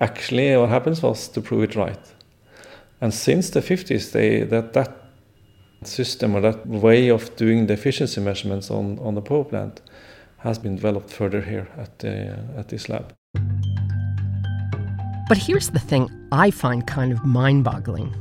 Actually 0.00 0.56
what 0.56 0.68
happens 0.68 1.02
was 1.02 1.28
to 1.28 1.40
prove 1.40 1.62
it 1.64 1.74
right. 1.74 2.13
And 3.00 3.12
since 3.12 3.50
the 3.50 3.60
50s, 3.60 4.12
they, 4.12 4.42
that, 4.44 4.72
that 4.72 4.96
system 5.82 6.34
or 6.34 6.40
that 6.40 6.66
way 6.66 7.08
of 7.08 7.34
doing 7.36 7.66
the 7.66 7.74
efficiency 7.74 8.20
measurements 8.20 8.70
on, 8.70 8.98
on 9.00 9.14
the 9.14 9.22
power 9.22 9.44
plant 9.44 9.80
has 10.38 10.58
been 10.58 10.76
developed 10.76 11.10
further 11.10 11.40
here 11.40 11.68
at, 11.76 11.98
the, 11.98 12.38
at 12.56 12.68
this 12.68 12.88
lab. 12.88 13.14
But 15.28 15.38
here's 15.38 15.70
the 15.70 15.78
thing 15.78 16.10
I 16.32 16.50
find 16.50 16.86
kind 16.86 17.10
of 17.12 17.24
mind 17.24 17.64
boggling. 17.64 18.14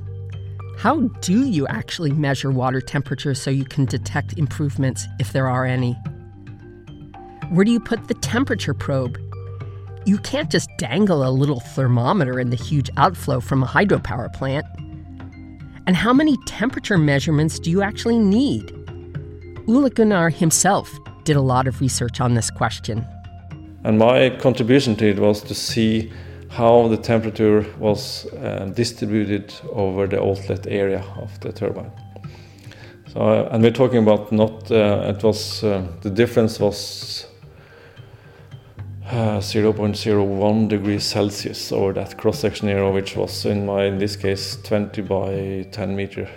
How 0.78 1.02
do 1.22 1.46
you 1.46 1.68
actually 1.68 2.12
measure 2.12 2.50
water 2.52 2.82
temperature 2.82 3.34
so 3.36 3.52
you 3.52 3.66
can 3.66 3.86
detect 3.86 4.38
improvements 4.38 5.06
if 5.20 5.34
there 5.34 5.48
are 5.48 5.66
any? 5.66 5.94
Where 7.52 7.66
do 7.66 7.72
you 7.72 7.80
put 7.80 8.08
the 8.08 8.16
temperature 8.16 8.74
probe? 8.74 9.18
You 10.06 10.18
can't 10.18 10.52
just 10.52 10.70
dangle 10.78 11.26
a 11.26 11.32
little 11.32 11.62
thermometer 11.62 12.38
in 12.38 12.50
the 12.50 12.58
huge 12.58 12.90
outflow 12.98 13.40
from 13.40 13.64
a 13.64 13.66
hydropower 13.66 14.32
plant. 14.34 14.66
And 15.88 15.96
how 15.96 16.12
many 16.12 16.36
temperature 16.46 16.98
measurements 16.98 17.58
do 17.58 17.72
you 17.72 17.82
actually 17.82 18.20
need? 18.20 18.72
Ole 19.68 19.90
Gunnar 19.90 20.30
himself 20.30 20.92
did 21.24 21.38
a 21.38 21.42
lot 21.42 21.68
of 21.68 21.80
research 21.80 22.20
on 22.20 22.34
this 22.34 22.52
question. 22.52 23.06
And 23.86 23.98
my 23.98 24.30
contribution 24.42 24.98
to 24.98 25.06
it 25.06 25.20
was 25.20 25.42
to 25.44 25.56
see 25.56 26.12
how 26.50 26.90
the 26.90 26.98
temperature 26.98 27.66
was 27.80 28.26
uh, 28.34 28.72
distributed 28.76 29.54
over 29.72 30.06
the 30.06 30.22
outlet 30.22 30.68
area 30.68 31.04
of 31.16 31.40
the 31.40 31.54
turbine. 31.54 31.92
So, 33.14 33.22
uh, 33.22 33.50
and 33.52 33.64
we're 33.64 33.72
talking 33.72 34.00
about 34.00 34.34
not, 34.34 34.70
uh, 34.70 35.14
it 35.16 35.24
was, 35.24 35.64
uh, 35.64 35.88
the 36.02 36.10
difference 36.10 36.60
was 36.60 37.26
uh, 39.14 39.40
0.01 39.40 40.68
degrees 40.68 41.04
Celsius 41.04 41.72
over 41.72 41.94
that 41.94 42.18
cross 42.18 42.40
section 42.40 42.68
area, 42.68 42.90
which 42.90 43.16
was 43.16 43.46
in 43.46 43.66
my 43.66 43.86
in 43.86 44.00
this 44.00 44.16
case 44.16 44.58
20 44.64 45.02
by 45.04 45.68
10 45.72 45.96
meter. 45.96 46.28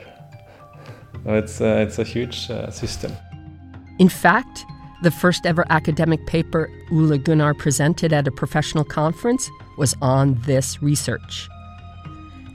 It's 1.25 1.61
uh, 1.61 1.87
it's 1.87 1.99
a 1.99 2.05
huge 2.05 2.51
uh, 2.51 2.71
system. 2.71 3.13
In 3.99 4.11
fact, 4.11 4.65
the 5.03 5.11
first 5.11 5.47
ever 5.47 5.65
academic 5.71 6.25
paper 6.27 6.69
Ole 6.93 7.19
Gunnar 7.19 7.55
presented 7.55 8.13
at 8.13 8.29
a 8.29 8.31
professional 8.31 8.85
conference 8.85 9.51
was 9.79 9.95
on 10.03 10.35
this 10.43 10.83
research. 10.83 11.49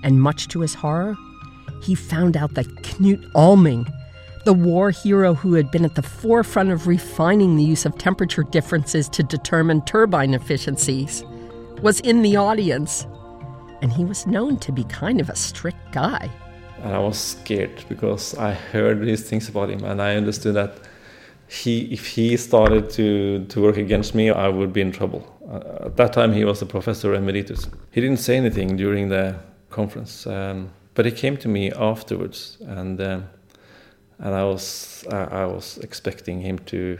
And 0.04 0.22
much 0.22 0.48
to 0.50 0.62
his 0.62 0.76
horror, 0.76 1.16
he 1.84 1.96
found 1.96 2.38
out 2.38 2.54
that 2.54 2.68
Knut 2.84 3.24
Alming 3.34 3.92
the 4.44 4.54
war 4.54 4.92
hero 4.92 5.34
who 5.34 5.54
had 5.54 5.70
been 5.72 5.86
at 5.86 5.96
the 5.96 6.02
forefront 6.02 6.72
of 6.72 6.88
refining 6.88 7.56
the 7.56 7.64
use 7.64 7.86
of 7.86 7.98
temperature 7.98 8.44
differences 8.44 9.08
to 9.10 9.24
determine 9.24 9.82
turbine 9.86 10.34
efficiencies, 10.34 11.24
was 11.82 12.00
in 12.02 12.22
the 12.22 12.36
audience. 12.36 13.06
And 13.82 13.92
he 13.92 14.06
was 14.06 14.28
known 14.28 14.58
to 14.60 14.72
be 14.72 14.84
kind 14.86 15.20
of 15.20 15.30
a 15.30 15.36
strict 15.36 15.92
guy. 15.92 16.30
And 16.84 16.94
I 16.94 17.00
was 17.00 17.18
scared 17.18 17.84
because 17.88 18.36
I 18.38 18.54
heard 18.54 19.02
these 19.02 19.28
things 19.28 19.50
about 19.50 19.70
him 19.70 19.84
and 19.84 20.02
I 20.02 20.16
understood 20.16 20.56
that 20.56 20.80
he, 21.48 21.92
if 21.92 22.08
he 22.08 22.38
started 22.38 22.90
to, 22.92 23.46
to 23.46 23.62
work 23.62 23.78
against 23.78 24.16
me, 24.16 24.30
I 24.30 24.48
would 24.48 24.72
be 24.72 24.82
in 24.82 24.92
trouble. 24.92 25.28
Uh, 25.48 25.88
at 25.88 25.98
that 25.98 26.14
time, 26.14 26.32
he 26.32 26.46
was 26.46 26.62
a 26.62 26.66
professor 26.66 27.14
emeritus. 27.14 27.68
He 27.92 28.00
didn't 28.00 28.20
say 28.20 28.38
anything 28.38 28.78
during 28.78 29.10
the 29.10 29.36
conference, 29.70 30.26
um, 30.28 30.72
but 30.94 31.06
he 31.06 31.12
came 31.12 31.36
to 31.38 31.50
me 31.50 31.72
afterwards 31.74 32.58
and 32.62 33.02
um, 33.02 33.28
and 34.22 34.36
I 34.36 34.44
was 34.44 35.06
I, 35.12 35.24
I 35.42 35.46
was 35.46 35.78
expecting 35.80 36.42
him 36.42 36.60
to 36.68 36.98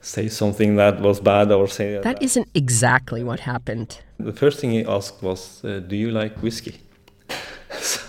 say 0.00 0.28
something 0.28 0.76
that 0.76 1.00
was 1.00 1.20
bad 1.20 1.50
or 1.50 1.66
say 1.66 1.98
that 1.98 2.22
isn't 2.22 2.48
exactly 2.54 3.24
what 3.24 3.40
happened. 3.40 3.98
The 4.18 4.32
first 4.32 4.60
thing 4.60 4.70
he 4.70 4.84
asked 4.84 5.22
was, 5.22 5.64
uh, 5.64 5.80
"Do 5.80 5.96
you 5.96 6.10
like 6.10 6.42
whiskey?" 6.42 6.80
so, 7.80 8.02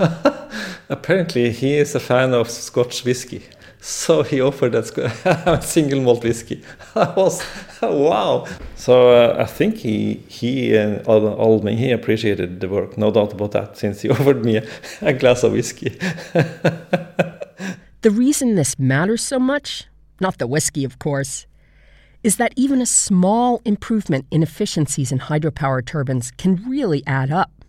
apparently, 0.89 1.51
he 1.51 1.77
is 1.77 1.95
a 1.95 1.99
fan 1.99 2.33
of 2.33 2.49
Scotch 2.49 3.03
whiskey. 3.03 3.41
So 3.81 4.23
he 4.23 4.41
offered 4.41 4.73
a 4.73 5.61
single 5.61 6.01
malt 6.01 6.23
whiskey. 6.23 6.63
I 6.95 7.13
was 7.13 7.45
wow. 7.83 8.47
So 8.75 9.09
uh, 9.09 9.43
I 9.43 9.45
think 9.45 9.77
he 9.77 10.23
he 10.27 10.75
and 10.75 11.07
uh, 11.07 11.59
me 11.63 11.75
he 11.75 11.91
appreciated 11.91 12.61
the 12.61 12.67
work, 12.67 12.97
no 12.97 13.11
doubt 13.11 13.33
about 13.33 13.51
that, 13.51 13.77
since 13.77 14.01
he 14.01 14.09
offered 14.09 14.43
me 14.43 14.57
a, 14.57 14.63
a 15.01 15.13
glass 15.13 15.43
of 15.43 15.51
whiskey. 15.51 15.99
The 18.05 18.11
reason 18.11 18.53
this 18.53 18.77
matters 18.77 19.23
so 19.23 19.39
much, 19.39 19.87
not 20.21 20.37
the 20.37 20.45
whiskey, 20.45 20.83
of 20.83 20.99
course, 20.99 21.47
is 22.21 22.37
that 22.37 22.53
even 22.55 22.79
a 22.79 22.85
small 22.85 23.63
improvement 23.65 24.27
in 24.29 24.43
efficiencies 24.43 25.11
in 25.11 25.17
hydropower 25.17 25.83
turbines 25.83 26.29
can 26.37 26.63
really 26.69 27.01
add 27.07 27.31
up. 27.31 27.65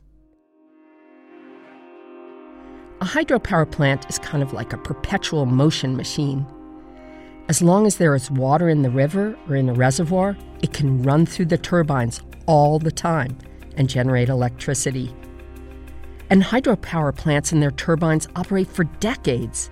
A 3.00 3.06
hydropower 3.06 3.70
plant 3.70 4.04
is 4.10 4.18
kind 4.18 4.42
of 4.42 4.52
like 4.52 4.74
a 4.74 4.76
perpetual 4.76 5.46
motion 5.46 5.96
machine. 5.96 6.44
As 7.48 7.62
long 7.62 7.86
as 7.86 7.96
there 7.96 8.14
is 8.14 8.30
water 8.30 8.68
in 8.68 8.82
the 8.82 8.90
river 8.90 9.38
or 9.48 9.56
in 9.56 9.70
a 9.70 9.72
reservoir, 9.72 10.36
it 10.62 10.74
can 10.74 11.02
run 11.02 11.24
through 11.24 11.46
the 11.46 11.56
turbines 11.56 12.20
all 12.44 12.78
the 12.78 12.92
time 12.92 13.38
and 13.78 13.88
generate 13.88 14.28
electricity. 14.28 15.14
And 16.28 16.42
hydropower 16.42 17.16
plants 17.16 17.52
and 17.52 17.62
their 17.62 17.70
turbines 17.70 18.28
operate 18.36 18.68
for 18.68 18.84
decades. 19.00 19.70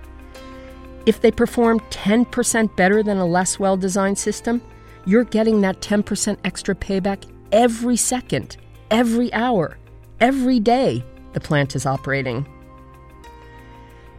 If 1.05 1.21
they 1.21 1.31
perform 1.31 1.79
10% 1.91 2.75
better 2.75 3.03
than 3.03 3.17
a 3.17 3.25
less 3.25 3.59
well 3.59 3.77
designed 3.77 4.17
system, 4.17 4.61
you're 5.05 5.23
getting 5.23 5.61
that 5.61 5.81
10% 5.81 6.37
extra 6.43 6.73
payback 6.73 7.25
every 7.51 7.95
second, 7.95 8.57
every 8.89 9.31
hour, 9.33 9.77
every 10.19 10.59
day 10.59 11.03
the 11.33 11.39
plant 11.39 11.75
is 11.75 11.85
operating. 11.85 12.47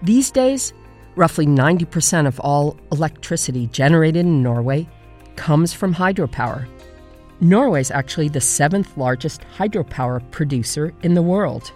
These 0.03 0.31
days, 0.31 0.73
roughly 1.17 1.47
90% 1.47 2.27
of 2.27 2.39
all 2.41 2.77
electricity 2.93 3.67
generated 3.69 4.25
in 4.25 4.43
Norway 4.43 4.89
comes 5.35 5.73
from 5.73 5.95
hydropower. 5.95 6.69
Norway 7.41 7.81
is 7.81 7.91
actually 7.91 8.29
the 8.29 8.41
seventh 8.41 8.97
largest 8.97 9.43
hydropower 9.57 10.23
producer 10.31 10.95
in 11.03 11.15
the 11.15 11.23
world. 11.23 11.73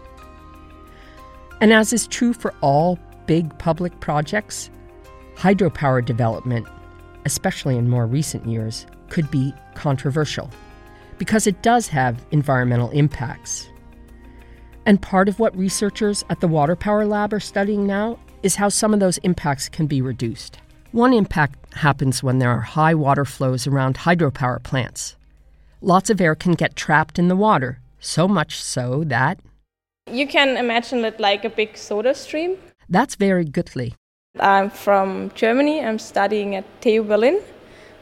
And 1.60 1.72
as 1.72 1.92
is 1.92 2.06
true 2.06 2.32
for 2.32 2.54
all 2.60 2.98
big 3.26 3.58
public 3.58 3.98
projects, 4.00 4.70
hydropower 5.40 6.04
development, 6.04 6.66
especially 7.24 7.78
in 7.78 7.88
more 7.88 8.06
recent 8.06 8.46
years, 8.46 8.86
could 9.08 9.30
be 9.30 9.54
controversial 9.74 10.50
because 11.16 11.46
it 11.46 11.62
does 11.62 11.88
have 11.88 12.22
environmental 12.30 12.90
impacts. 12.90 13.66
And 14.84 15.00
part 15.00 15.28
of 15.28 15.38
what 15.38 15.56
researchers 15.56 16.24
at 16.28 16.40
the 16.40 16.48
Water 16.48 16.76
Power 16.76 17.06
Lab 17.06 17.32
are 17.32 17.40
studying 17.40 17.86
now 17.86 18.18
is 18.42 18.56
how 18.56 18.68
some 18.68 18.92
of 18.92 19.00
those 19.00 19.16
impacts 19.18 19.68
can 19.68 19.86
be 19.86 20.02
reduced. 20.02 20.58
One 20.92 21.14
impact 21.14 21.72
happens 21.74 22.22
when 22.22 22.38
there 22.38 22.50
are 22.50 22.60
high 22.60 22.94
water 22.94 23.24
flows 23.24 23.66
around 23.66 23.96
hydropower 23.96 24.62
plants. 24.62 25.16
Lots 25.80 26.10
of 26.10 26.20
air 26.20 26.34
can 26.34 26.52
get 26.52 26.76
trapped 26.76 27.18
in 27.18 27.28
the 27.28 27.36
water, 27.36 27.80
so 27.98 28.28
much 28.28 28.62
so 28.62 29.04
that. 29.04 29.40
You 30.10 30.26
can 30.26 30.58
imagine 30.58 31.02
it 31.04 31.18
like 31.18 31.46
a 31.46 31.50
big 31.50 31.78
soda 31.78 32.14
stream. 32.14 32.58
That's 32.90 33.14
Vera 33.14 33.44
Gütle. 33.44 33.94
I'm 34.38 34.70
from 34.70 35.32
Germany. 35.34 35.84
I'm 35.84 35.98
studying 35.98 36.54
at 36.54 36.64
TU 36.80 37.02
Berlin 37.02 37.40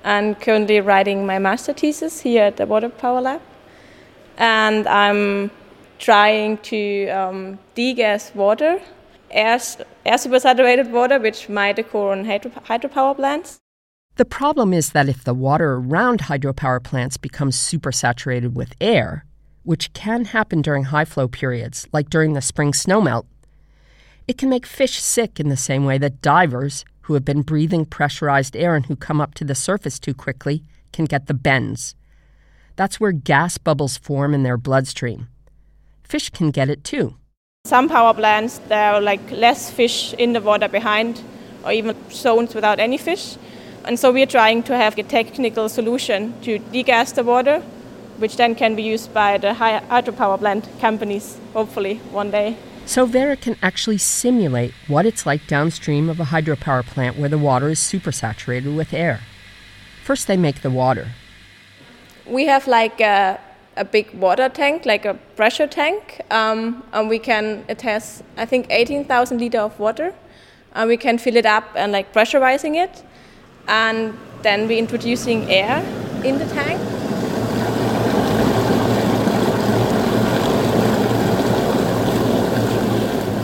and 0.04 0.38
currently 0.40 0.80
writing 0.80 1.24
my 1.24 1.38
master 1.38 1.72
thesis 1.72 2.20
here 2.20 2.44
at 2.44 2.56
the 2.56 2.66
Water 2.66 2.88
Power 2.88 3.20
Lab. 3.20 3.42
And 4.36 4.86
I'm 4.86 5.50
trying 5.98 6.58
to 6.58 7.08
um, 7.08 7.58
degas 7.74 8.30
water, 8.34 8.80
air, 9.30 9.58
air 10.04 10.16
supersaturated 10.16 10.90
water, 10.90 11.18
which 11.18 11.48
might 11.48 11.78
occur 11.78 12.12
on 12.12 12.24
hydro, 12.24 12.50
hydropower 12.50 13.16
plants. 13.16 13.58
The 14.16 14.24
problem 14.24 14.72
is 14.72 14.90
that 14.92 15.08
if 15.08 15.24
the 15.24 15.34
water 15.34 15.74
around 15.74 16.20
hydropower 16.22 16.82
plants 16.82 17.16
becomes 17.16 17.56
supersaturated 17.56 18.52
with 18.52 18.74
air, 18.80 19.24
which 19.62 19.92
can 19.92 20.26
happen 20.26 20.62
during 20.62 20.84
high 20.84 21.04
flow 21.04 21.26
periods, 21.26 21.86
like 21.92 22.10
during 22.10 22.34
the 22.34 22.40
spring 22.40 22.72
snowmelt, 22.72 23.26
it 24.28 24.36
can 24.36 24.50
make 24.50 24.66
fish 24.66 25.00
sick 25.00 25.40
in 25.40 25.48
the 25.48 25.56
same 25.56 25.86
way 25.86 25.96
that 25.96 26.20
divers 26.20 26.84
who 27.02 27.14
have 27.14 27.24
been 27.24 27.40
breathing 27.40 27.86
pressurized 27.86 28.54
air 28.54 28.76
and 28.76 28.84
who 28.86 28.94
come 28.94 29.22
up 29.22 29.34
to 29.34 29.44
the 29.44 29.54
surface 29.54 29.98
too 29.98 30.12
quickly 30.12 30.62
can 30.92 31.06
get 31.06 31.26
the 31.26 31.34
bends. 31.34 31.94
That's 32.76 33.00
where 33.00 33.12
gas 33.12 33.56
bubbles 33.56 33.96
form 33.96 34.34
in 34.34 34.42
their 34.42 34.58
bloodstream. 34.58 35.28
Fish 36.04 36.28
can 36.28 36.50
get 36.50 36.68
it 36.68 36.84
too. 36.84 37.16
Some 37.64 37.88
power 37.88 38.12
plants, 38.12 38.58
there 38.68 38.92
are 38.92 39.00
like 39.00 39.30
less 39.30 39.70
fish 39.70 40.12
in 40.14 40.34
the 40.34 40.42
water 40.42 40.68
behind, 40.68 41.22
or 41.64 41.72
even 41.72 41.96
zones 42.10 42.54
without 42.54 42.78
any 42.78 42.98
fish. 42.98 43.36
And 43.84 43.98
so 43.98 44.12
we 44.12 44.22
are 44.22 44.26
trying 44.26 44.62
to 44.64 44.76
have 44.76 44.96
a 44.98 45.02
technical 45.02 45.70
solution 45.70 46.38
to 46.42 46.58
degas 46.58 47.14
the 47.14 47.24
water, 47.24 47.60
which 48.18 48.36
then 48.36 48.54
can 48.54 48.76
be 48.76 48.82
used 48.82 49.12
by 49.14 49.38
the 49.38 49.48
hydropower 49.48 50.38
plant 50.38 50.68
companies, 50.80 51.38
hopefully, 51.54 51.96
one 52.12 52.30
day. 52.30 52.56
So 52.88 53.04
Vera 53.04 53.36
can 53.36 53.56
actually 53.60 53.98
simulate 53.98 54.72
what 54.86 55.04
it's 55.04 55.26
like 55.26 55.46
downstream 55.46 56.08
of 56.08 56.20
a 56.20 56.24
hydropower 56.24 56.82
plant 56.82 57.18
where 57.18 57.28
the 57.28 57.36
water 57.36 57.68
is 57.68 57.78
supersaturated 57.80 58.74
with 58.74 58.94
air. 58.94 59.20
First, 60.04 60.26
they 60.26 60.38
make 60.38 60.62
the 60.62 60.70
water. 60.70 61.08
We 62.26 62.46
have 62.46 62.66
like 62.66 62.98
a, 63.02 63.38
a 63.76 63.84
big 63.84 64.14
water 64.14 64.48
tank, 64.48 64.86
like 64.86 65.04
a 65.04 65.12
pressure 65.36 65.66
tank, 65.66 66.22
um, 66.30 66.82
and 66.94 67.10
we 67.10 67.18
can, 67.18 67.62
it 67.68 67.82
has, 67.82 68.22
I 68.38 68.46
think, 68.46 68.68
18,000 68.70 69.36
liter 69.38 69.60
of 69.60 69.78
water. 69.78 70.14
And 70.72 70.88
we 70.88 70.96
can 70.96 71.18
fill 71.18 71.36
it 71.36 71.44
up 71.44 71.68
and 71.74 71.92
like 71.92 72.14
pressurizing 72.14 72.82
it. 72.82 73.04
And 73.66 74.16
then 74.40 74.66
we're 74.66 74.78
introducing 74.78 75.50
air 75.50 75.84
in 76.24 76.38
the 76.38 76.46
tank 76.46 76.80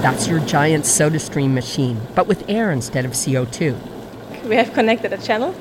That's 0.04 0.28
your 0.28 0.40
giant 0.40 0.84
soda 0.84 1.18
stream 1.18 1.54
machine, 1.54 1.98
but 2.14 2.26
with 2.26 2.44
air 2.46 2.70
instead 2.72 3.06
of 3.06 3.12
CO2. 3.12 3.74
We 4.44 4.54
have 4.54 4.74
connected 4.74 5.14
a 5.14 5.16
channel. 5.16 5.54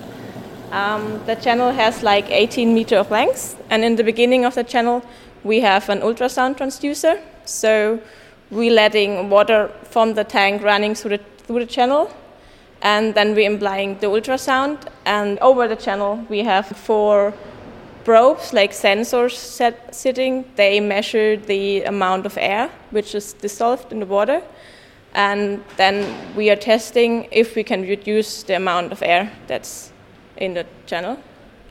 Um, 0.69 1.25
the 1.25 1.36
channel 1.36 1.71
has 1.71 2.03
like 2.03 2.29
18 2.29 2.73
meter 2.73 2.97
of 2.97 3.10
length, 3.10 3.56
and 3.69 3.86
in 3.86 3.95
the 3.95 4.03
beginning 4.03 4.43
of 4.43 4.56
the 4.56 4.65
channel, 4.65 5.01
we 5.45 5.62
have 5.62 5.88
an 5.88 6.01
ultrasound 6.01 6.58
transducer. 6.58 7.21
So 7.45 8.01
we're 8.51 8.73
letting 8.73 9.29
water 9.29 9.71
from 9.86 10.13
the 10.13 10.25
tank 10.25 10.62
running 10.62 10.93
through 10.93 11.19
the, 11.19 11.23
through 11.47 11.60
the 11.60 11.65
channel, 11.65 12.13
and 12.82 13.15
then 13.15 13.36
we're 13.36 13.49
implying 13.49 13.97
the 13.99 14.08
ultrasound. 14.08 14.77
And 15.06 15.39
over 15.39 15.69
the 15.69 15.77
channel, 15.77 16.17
we 16.27 16.39
have 16.39 16.67
four 16.67 17.34
probes, 18.04 18.54
like 18.54 18.72
sensors 18.72 19.36
set, 19.36 19.94
sitting, 19.96 20.46
they 20.56 20.80
measure 20.80 21.38
the 21.38 21.84
amount 21.84 22.26
of 22.26 22.38
air 22.38 22.70
which 22.92 23.16
is 23.16 23.34
dissolved 23.34 23.92
in 23.92 24.00
the 24.00 24.06
water. 24.06 24.42
And 25.13 25.63
then 25.78 26.36
we 26.36 26.50
are 26.50 26.56
testing 26.56 27.28
if 27.32 27.56
we 27.56 27.63
can 27.63 27.82
reduce 27.84 28.44
the 28.44 28.56
amount 28.56 28.92
of 28.92 29.04
air 29.04 29.32
that's 29.48 29.92
in 30.38 30.54
the 30.56 30.66
channel. 30.86 31.18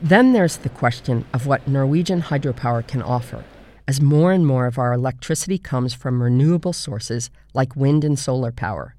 Then 0.01 0.33
there's 0.33 0.57
the 0.57 0.69
question 0.69 1.25
of 1.33 1.45
what 1.47 1.67
Norwegian 1.67 2.23
hydropower 2.23 2.85
can 2.85 3.01
offer, 3.01 3.43
as 3.87 4.01
more 4.01 4.31
and 4.31 4.45
more 4.45 4.65
of 4.65 4.77
our 4.77 4.93
electricity 4.93 5.57
comes 5.57 5.93
from 5.93 6.23
renewable 6.23 6.73
sources 6.73 7.29
like 7.53 7.75
wind 7.75 8.03
and 8.03 8.17
solar 8.17 8.51
power. 8.51 8.95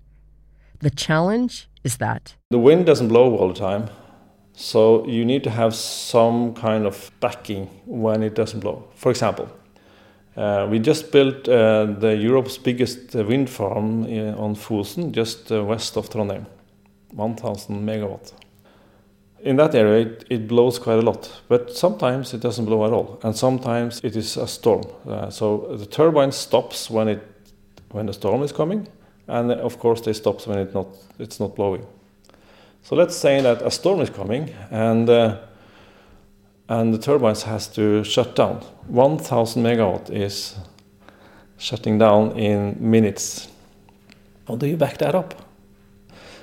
The 0.81 0.90
challenge 0.90 1.68
is 1.83 1.97
that 1.99 2.37
the 2.51 2.59
wind 2.59 2.87
doesn't 2.87 3.09
blow 3.09 3.37
all 3.37 3.49
the 3.49 3.55
time. 3.55 3.90
So 4.54 5.04
you 5.06 5.24
need 5.24 5.42
to 5.44 5.50
have 5.50 5.74
some 5.74 6.54
kind 6.54 6.86
of 6.86 7.10
backing 7.20 7.68
when 7.86 8.22
it 8.22 8.34
doesn't 8.34 8.60
blow. 8.60 8.84
For 8.94 9.10
example, 9.10 9.48
uh, 10.36 10.66
we 10.70 10.78
just 10.78 11.10
built 11.10 11.48
uh, 11.48 11.86
the 11.86 12.16
Europe's 12.16 12.58
biggest 12.58 13.14
wind 13.14 13.50
farm 13.50 14.04
in, 14.04 14.34
on 14.34 14.54
Fosen, 14.54 15.12
just 15.12 15.50
uh, 15.50 15.62
west 15.64 15.96
of 15.96 16.08
Trondheim, 16.08 16.46
1000 17.12 17.84
megawatt. 17.84 18.32
In 19.42 19.56
that 19.56 19.74
area, 19.74 20.06
it, 20.06 20.24
it, 20.30 20.48
blows 20.48 20.78
quite 20.78 20.98
a 20.98 21.02
lot, 21.02 21.42
but 21.48 21.76
sometimes 21.76 22.32
it 22.32 22.40
doesn't 22.40 22.64
blow 22.64 22.86
at 22.86 22.92
all, 22.92 23.20
and 23.22 23.36
sometimes 23.36 24.00
it 24.02 24.16
is 24.16 24.36
a 24.36 24.48
storm. 24.48 24.84
Uh, 25.06 25.30
so 25.30 25.76
the 25.76 25.86
turbine 25.86 26.32
stops 26.32 26.88
when 26.90 27.08
it 27.08 27.22
when 27.90 28.06
the 28.06 28.12
storm 28.12 28.42
is 28.42 28.52
coming, 28.52 28.88
and 29.28 29.52
of 29.52 29.78
course 29.78 30.00
they 30.00 30.12
stop 30.12 30.44
when 30.46 30.58
it 30.58 30.74
not 30.74 30.86
it's 31.18 31.38
not 31.38 31.54
blowing. 31.54 31.86
So 32.85 32.94
let's 32.97 33.16
say 33.16 33.40
that 33.40 33.62
a 33.62 33.70
storm 33.70 34.01
is 34.03 34.11
coming 34.11 34.55
and 34.70 35.09
uh, 35.09 35.38
and 36.68 36.92
the 36.92 36.99
turbines 36.99 37.42
has 37.42 37.66
to 37.68 38.05
shut 38.05 38.37
down. 38.37 38.61
1000 38.88 39.62
megawatt 39.62 40.11
is 40.11 40.57
shutting 41.57 41.99
down 41.99 42.33
in 42.38 42.77
minutes. 42.79 43.49
How 44.47 44.57
do 44.57 44.66
you 44.66 44.77
back 44.77 44.99
that 44.99 45.14
up? 45.14 45.35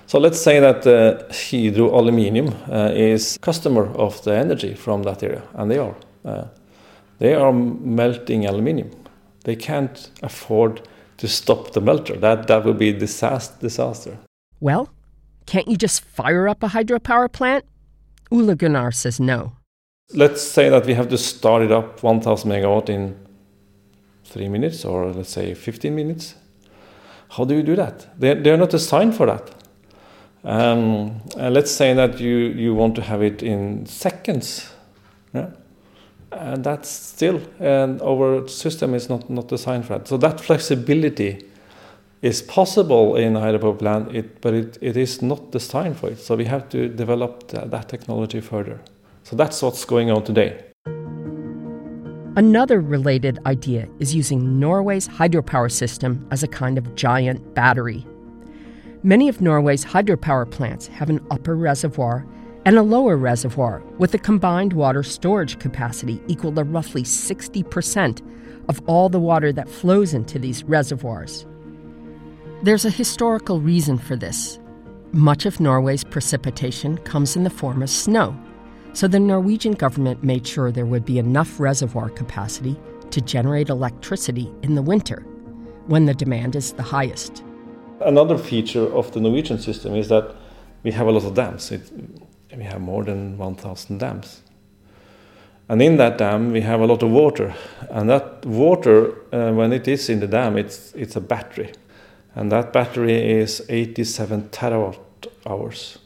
So 0.08 0.20
let's 0.20 0.42
say 0.42 0.60
that 0.60 0.86
uh, 0.88 1.32
Hydro 1.32 1.96
Aluminium 1.96 2.50
uh, 2.70 2.92
is 2.92 3.38
customer 3.38 3.86
of 3.96 4.24
the 4.24 4.36
energy 4.36 4.74
from 4.74 5.04
that 5.04 5.24
area, 5.24 5.44
and 5.54 5.70
they 5.70 5.78
are. 5.78 5.96
Uh, 6.26 6.46
they 7.20 7.36
are 7.36 7.54
melting 7.54 8.48
aluminium. 8.48 8.90
They 9.44 9.56
can't 9.56 10.10
afford 10.24 10.82
to 11.18 11.28
stop 11.28 11.72
the 11.74 11.82
melter. 11.82 12.18
That 12.18 12.48
that 12.48 12.66
would 12.66 12.80
be 12.80 12.94
disaster. 12.94 13.56
disaster. 13.62 14.18
Well, 14.60 14.90
Can't 15.46 15.68
you 15.68 15.76
just 15.76 16.04
fire 16.04 16.48
up 16.48 16.64
a 16.64 16.68
hydropower 16.68 17.32
plant? 17.32 17.66
Ole 18.32 18.56
Gunnar 18.56 18.92
says 18.92 19.20
no. 19.20 19.54
Let's 20.14 20.42
say 20.42 20.70
that 20.70 20.86
we 20.86 20.94
have 20.94 21.10
to 21.10 21.18
start 21.18 21.64
it 21.64 21.72
up 21.72 22.04
1000 22.04 22.50
megawatt 22.50 22.90
in 22.90 23.18
three 24.26 24.48
minutes 24.48 24.86
or 24.86 25.12
let's 25.12 25.30
say 25.30 25.54
15 25.54 25.96
minutes. 25.96 26.36
How 27.30 27.46
do 27.46 27.56
you 27.56 27.64
do 27.64 27.76
that? 27.76 28.08
They're, 28.20 28.36
they're 28.36 28.58
not 28.58 28.70
designed 28.70 29.16
for 29.16 29.26
that. 29.26 29.54
Um, 30.44 31.22
let's 31.36 31.72
say 31.72 31.94
that 31.94 32.20
you, 32.20 32.36
you 32.36 32.74
want 32.74 32.96
to 32.96 33.02
have 33.02 33.22
it 33.22 33.44
in 33.44 33.86
seconds. 33.86 34.72
Yeah? 35.34 35.52
And 36.32 36.64
that's 36.64 36.90
still, 36.90 37.42
and 37.60 38.02
our 38.02 38.48
system 38.48 38.94
is 38.94 39.10
not, 39.10 39.30
not 39.30 39.48
designed 39.48 39.86
for 39.86 39.98
that. 39.98 40.08
So 40.08 40.18
that 40.18 40.40
flexibility 40.40 41.46
is 42.22 42.42
possible 42.42 43.16
in 43.16 43.34
hydropower 43.34 43.78
plant, 43.78 44.16
it, 44.16 44.42
but 44.42 44.54
it, 44.54 44.78
it 44.82 44.96
is 44.96 45.22
not 45.22 45.52
designed 45.52 45.98
for 45.98 46.10
it. 46.10 46.20
So 46.20 46.36
we 46.36 46.46
have 46.46 46.70
to 46.70 46.88
develop 46.88 47.48
that, 47.50 47.72
that 47.72 47.90
technology 47.90 48.42
further. 48.42 48.80
So 49.24 49.36
that's 49.36 49.62
what's 49.62 49.86
going 49.86 50.12
on 50.12 50.24
today. 50.24 50.64
Another 52.38 52.80
related 52.80 53.40
idea 53.46 53.90
is 54.00 54.16
using 54.16 54.60
Norway's 54.60 55.08
hydropower 55.08 55.72
system 55.72 56.26
as 56.32 56.44
a 56.44 56.48
kind 56.48 56.78
of 56.78 56.96
giant 56.96 57.54
battery. 57.56 58.06
Many 59.04 59.28
of 59.28 59.42
Norway's 59.42 59.84
hydropower 59.84 60.50
plants 60.50 60.88
have 60.88 61.10
an 61.10 61.26
upper 61.32 61.56
reservoir 61.56 62.26
and 62.66 62.78
a 62.78 62.84
lower 62.84 63.18
reservoir 63.18 63.84
with 63.98 64.14
a 64.14 64.20
combined 64.20 64.74
water 64.74 65.02
storage 65.02 65.58
capacity 65.60 66.22
equal 66.28 66.54
to 66.54 66.64
roughly 66.64 67.02
60% 67.04 68.22
of 68.70 68.80
all 68.88 69.10
the 69.10 69.20
water 69.20 69.52
that 69.52 69.68
flows 69.68 70.14
into 70.14 70.38
these 70.38 70.64
reservoirs. 70.64 71.48
There's 72.64 72.86
a 72.86 72.92
historical 72.92 73.60
reason 73.60 73.98
for 73.98 74.16
this. 74.16 74.60
Much 75.14 75.48
of 75.48 75.60
Norway's 75.60 76.04
precipitation 76.04 77.00
comes 77.00 77.36
in 77.36 77.44
the 77.44 77.50
form 77.50 77.82
of 77.82 77.90
snow. 77.90 78.40
So 78.94 79.08
the 79.08 79.20
Norwegian 79.20 79.72
government 79.72 80.24
made 80.24 80.46
sure 80.46 80.72
there 80.72 80.86
would 80.86 81.04
be 81.04 81.18
enough 81.18 81.60
reservoir 81.60 82.12
capacity 82.12 82.80
to 83.10 83.20
generate 83.20 83.70
electricity 83.70 84.54
in 84.62 84.76
the 84.76 84.82
winter, 84.84 85.22
when 85.88 86.06
the 86.06 86.14
demand 86.14 86.56
is 86.56 86.74
the 86.74 86.84
highest. 86.84 87.44
Another 88.00 88.38
feature 88.38 88.94
of 88.94 89.12
the 89.12 89.22
Norwegian 89.22 89.58
system 89.58 89.96
is 89.96 90.10
that 90.10 90.36
we 90.84 90.92
have 90.92 91.08
a 91.08 91.12
lot 91.12 91.24
of 91.24 91.34
dams. 91.34 91.72
It, 91.72 91.92
we 92.56 92.64
have 92.64 92.80
more 92.80 93.04
than 93.04 93.40
1,000 93.40 93.98
dams. 93.98 94.44
And 95.68 95.82
in 95.82 95.98
that 95.98 96.20
dam, 96.20 96.52
we 96.52 96.62
have 96.62 96.82
a 96.82 96.86
lot 96.86 97.02
of 97.02 97.10
water. 97.10 97.56
And 97.90 98.08
that 98.12 98.46
water, 98.46 99.16
uh, 99.34 99.52
when 99.52 99.74
it 99.74 99.88
is 99.88 100.10
in 100.10 100.20
the 100.20 100.28
dam, 100.28 100.58
it's, 100.58 100.94
it's 100.94 101.16
a 101.16 101.22
battery. 101.22 101.72
And 102.36 102.52
that 102.52 102.72
battery 102.72 103.40
is 103.42 103.62
87 103.70 104.50
terawatt 104.50 104.98
hours. 105.46 106.00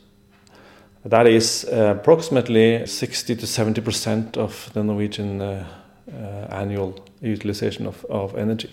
That 1.05 1.27
is 1.27 1.65
uh, 1.65 1.95
approximately 1.99 2.87
60 2.87 3.35
to 3.35 3.45
70 3.45 3.81
percent 3.81 4.37
of 4.37 4.71
the 4.73 4.83
Norwegian 4.83 5.39
uh, 5.39 5.67
uh, 6.11 6.47
annual 6.49 6.99
utilization 7.21 7.85
of, 7.85 8.03
of 8.05 8.35
energy. 8.35 8.69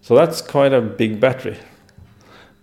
So 0.00 0.16
that's 0.16 0.42
quite 0.42 0.72
a 0.72 0.80
big 0.80 1.20
battery. 1.20 1.56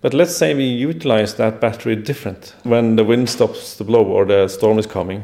But 0.02 0.14
let's 0.14 0.36
say 0.36 0.54
we 0.54 0.66
utilize 0.66 1.36
that 1.36 1.62
battery 1.62 1.96
different. 1.96 2.56
When 2.64 2.96
the 2.96 3.06
wind 3.06 3.30
stops 3.30 3.78
to 3.78 3.84
blow 3.84 4.04
or 4.04 4.26
the 4.26 4.48
storm 4.48 4.80
is 4.80 4.88
coming, 4.88 5.24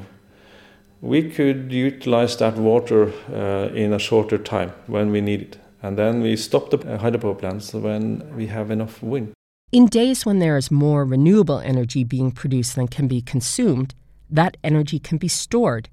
we 1.02 1.30
could 1.30 1.72
utilize 1.72 2.38
that 2.38 2.56
water 2.56 3.12
uh, 3.32 3.74
in 3.74 3.94
a 3.94 4.00
shorter 4.00 4.38
time 4.38 4.72
when 4.88 5.12
we 5.12 5.20
need 5.20 5.42
it. 5.42 5.58
And 5.82 5.98
then 5.98 6.22
we 6.22 6.36
stop 6.36 6.70
the 6.70 6.78
hydropower 6.78 7.38
plants 7.38 7.74
when 7.74 8.36
we 8.36 8.48
have 8.48 8.72
enough 8.72 9.04
wind. 9.04 9.34
In 9.72 9.88
days 9.88 10.26
when 10.26 10.40
there 10.40 10.58
is 10.58 10.72
more 10.72 11.06
renewable 11.06 11.60
energy 11.60 12.04
being 12.04 12.32
produced 12.32 12.76
than 12.76 12.88
can 12.88 13.08
be 13.08 13.22
consumed, 13.22 13.94
that 14.30 14.58
energy 14.64 15.00
can 15.00 15.18
be 15.18 15.28
stored 15.28 15.90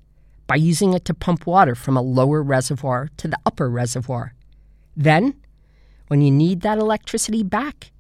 by 0.46 0.56
using 0.56 0.94
it 0.94 1.04
to 1.06 1.14
pump 1.14 1.46
water 1.46 1.74
from 1.74 1.96
a 1.96 2.02
lower 2.02 2.42
reservoir 2.42 3.08
to 3.16 3.28
the 3.28 3.38
upper 3.44 3.68
reservoir. 3.68 4.34
Then, 4.96 5.34
when 6.08 6.20
you 6.20 6.30
need 6.30 6.60
that 6.60 6.78
electricity 6.78 7.42
back, 7.42 7.90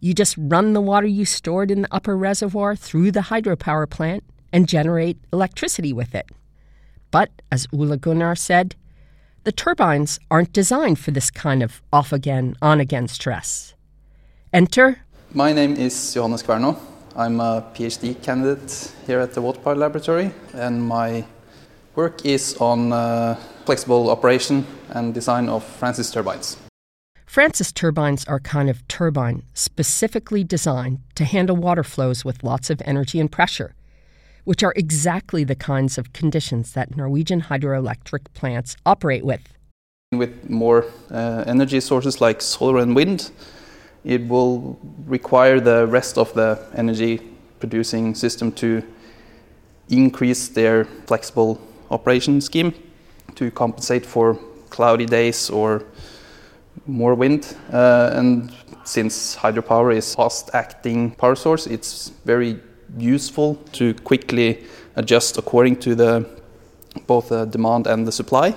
you 0.00 0.14
just 0.14 0.36
run 0.38 0.72
the 0.72 0.80
water 0.80 1.06
you 1.06 1.24
stored 1.24 1.70
in 1.70 1.82
the 1.82 1.94
upper 1.94 2.16
reservoir 2.16 2.74
through 2.74 3.12
the 3.12 3.20
hydropower 3.20 3.88
plant 3.88 4.24
and 4.52 4.68
generate 4.68 5.18
electricity 5.32 5.92
with 5.92 6.14
it. 6.14 6.26
But, 7.10 7.30
as 7.52 7.66
Ole 7.72 7.96
Gunnar 7.96 8.34
said, 8.34 8.76
the 9.44 9.52
turbines 9.52 10.18
aren't 10.30 10.52
designed 10.52 10.98
for 10.98 11.10
this 11.10 11.30
kind 11.30 11.62
of 11.62 11.82
off 11.92 12.12
again, 12.12 12.56
on 12.60 12.80
again 12.80 13.08
stress. 13.08 13.74
Enter 14.52 15.02
my 15.32 15.52
name 15.52 15.76
is 15.76 16.12
Johannes 16.12 16.42
Kverno. 16.42 16.76
I'm 17.14 17.38
a 17.38 17.64
PhD 17.72 18.20
candidate 18.20 18.92
here 19.06 19.20
at 19.20 19.32
the 19.32 19.40
Water 19.40 19.60
Power 19.60 19.76
Laboratory, 19.76 20.32
and 20.54 20.82
my 20.82 21.24
work 21.94 22.26
is 22.26 22.56
on 22.56 22.92
uh, 22.92 23.36
flexible 23.64 24.10
operation 24.10 24.66
and 24.88 25.14
design 25.14 25.48
of 25.48 25.62
Francis 25.62 26.10
turbines. 26.10 26.56
Francis 27.26 27.70
turbines 27.70 28.24
are 28.24 28.36
a 28.36 28.40
kind 28.40 28.68
of 28.68 28.86
turbine 28.88 29.44
specifically 29.54 30.42
designed 30.42 30.98
to 31.14 31.24
handle 31.24 31.54
water 31.54 31.84
flows 31.84 32.24
with 32.24 32.42
lots 32.42 32.68
of 32.68 32.82
energy 32.84 33.20
and 33.20 33.30
pressure, 33.30 33.76
which 34.50 34.64
are 34.64 34.72
exactly 34.74 35.44
the 35.44 35.54
kinds 35.54 35.96
of 35.96 36.12
conditions 36.12 36.72
that 36.72 36.96
Norwegian 36.96 37.40
hydroelectric 37.42 38.24
plants 38.34 38.76
operate 38.84 39.24
with. 39.24 39.42
With 40.10 40.50
more 40.50 40.86
uh, 41.08 41.44
energy 41.46 41.78
sources 41.78 42.20
like 42.20 42.42
solar 42.42 42.82
and 42.82 42.96
wind, 42.96 43.30
it 44.02 44.26
will 44.26 44.76
require 45.06 45.60
the 45.60 45.86
rest 45.86 46.18
of 46.18 46.34
the 46.34 46.58
energy 46.74 47.20
producing 47.60 48.16
system 48.16 48.50
to 48.54 48.82
increase 49.88 50.48
their 50.48 50.84
flexible 51.06 51.60
operation 51.92 52.40
scheme 52.40 52.74
to 53.36 53.52
compensate 53.52 54.04
for 54.04 54.34
cloudy 54.68 55.06
days 55.06 55.48
or 55.48 55.84
more 56.88 57.14
wind. 57.14 57.56
Uh, 57.72 58.10
and 58.14 58.52
since 58.82 59.36
hydropower 59.36 59.94
is 59.94 60.12
fast 60.12 60.50
acting 60.54 61.12
power 61.12 61.36
source, 61.36 61.68
it's 61.68 62.08
very 62.24 62.58
useful 62.98 63.56
to 63.72 63.94
quickly 63.94 64.64
adjust 64.96 65.38
according 65.38 65.76
to 65.76 65.94
the 65.94 66.26
both 67.06 67.28
the 67.28 67.44
demand 67.44 67.86
and 67.86 68.06
the 68.06 68.12
supply. 68.12 68.56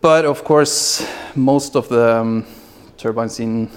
But 0.00 0.24
of 0.24 0.44
course, 0.44 1.04
most 1.34 1.74
of 1.74 1.88
the 1.88 2.20
um, 2.20 2.46
turbines 2.96 3.40
in 3.40 3.70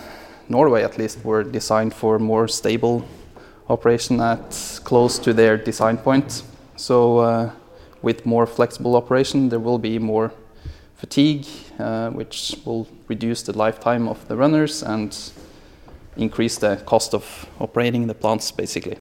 Norway, 0.50 0.84
at 0.84 0.98
least, 0.98 1.24
were 1.26 1.44
designed 1.44 1.94
for 1.94 2.20
more 2.20 2.48
stable 2.48 3.04
operation 3.70 4.20
at 4.20 4.80
close 4.84 5.18
to 5.20 5.34
their 5.34 5.58
design 5.58 5.98
point. 5.98 6.44
So, 6.76 7.20
uh, 7.20 7.52
with 8.02 8.26
more 8.26 8.46
flexible 8.46 8.96
operation, 8.96 9.50
there 9.50 9.60
will 9.60 9.80
be 9.80 10.00
more 10.00 10.32
fatigue, 10.96 11.46
uh, 11.80 12.10
which 12.12 12.56
will 12.66 12.88
reduce 13.08 13.42
the 13.44 13.58
lifetime 13.58 14.08
of 14.08 14.28
the 14.28 14.36
runners 14.36 14.84
and 14.84 15.12
increase 16.22 16.58
the 16.58 16.78
cost 16.86 17.14
of 17.14 17.46
operating 17.60 18.08
the 18.08 18.14
plants, 18.14 18.52
basically. 18.52 18.98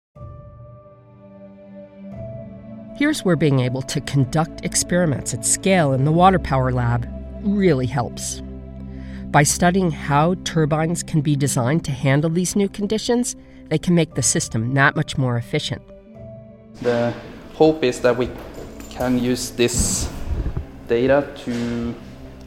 Here's 2.97 3.25
where 3.25 3.37
being 3.37 3.61
able 3.61 3.83
to 3.83 4.01
conduct 4.03 4.65
experiments 4.65 5.33
at 5.33 5.45
scale 5.47 5.93
in 5.93 6.05
the 6.05 6.13
water 6.13 6.39
power 6.39 6.71
lab 6.71 7.09
really 7.43 7.87
helps. 7.87 8.43
By 9.31 9.45
studying 9.45 9.91
how 9.91 10.35
turbines 10.45 11.03
can 11.03 11.21
be 11.21 11.37
designed 11.37 11.85
to 11.85 11.93
handle 11.93 12.29
these 12.29 12.57
new 12.57 12.69
conditions, 12.69 13.37
they 13.69 13.79
can 13.79 13.95
make 13.95 14.15
the 14.17 14.23
system 14.23 14.75
that 14.75 14.97
much 14.97 15.17
more 15.17 15.37
efficient. 15.37 15.81
The 16.83 17.15
hope 17.55 17.85
is 17.85 18.01
that 18.01 18.17
we 18.17 18.29
can 18.91 19.19
use 19.19 19.51
this 19.51 20.11
data 20.89 21.27
to 21.45 21.95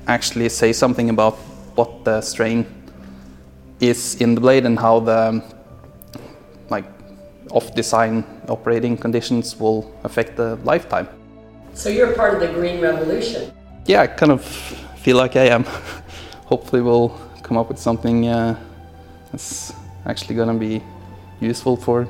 actually 0.07 0.49
say 0.49 0.73
something 0.73 1.09
about 1.09 1.35
what 1.75 2.03
the 2.03 2.21
strain 2.21 2.65
is 3.89 4.15
in 4.21 4.35
the 4.35 4.41
blade 4.41 4.65
and 4.65 4.79
how 4.79 4.99
the 4.99 5.43
like 6.69 6.85
off 7.51 7.73
design 7.75 8.23
operating 8.47 8.97
conditions 8.97 9.59
will 9.59 9.93
affect 10.03 10.35
the 10.35 10.55
lifetime. 10.63 11.07
So 11.73 11.89
you're 11.89 12.13
part 12.13 12.33
of 12.35 12.39
the 12.39 12.47
green 12.47 12.81
revolution. 12.81 13.51
Yeah, 13.85 14.01
I 14.01 14.07
kind 14.07 14.31
of 14.31 14.43
feel 15.03 15.17
like 15.17 15.35
I 15.35 15.47
am. 15.47 15.65
hopefully 16.45 16.81
we'll 16.81 17.09
come 17.41 17.57
up 17.57 17.67
with 17.67 17.79
something 17.79 18.27
uh, 18.27 18.55
that's 19.31 19.73
actually 20.05 20.35
going 20.35 20.51
to 20.53 20.59
be 20.59 20.83
useful 21.39 21.75
for 21.75 22.07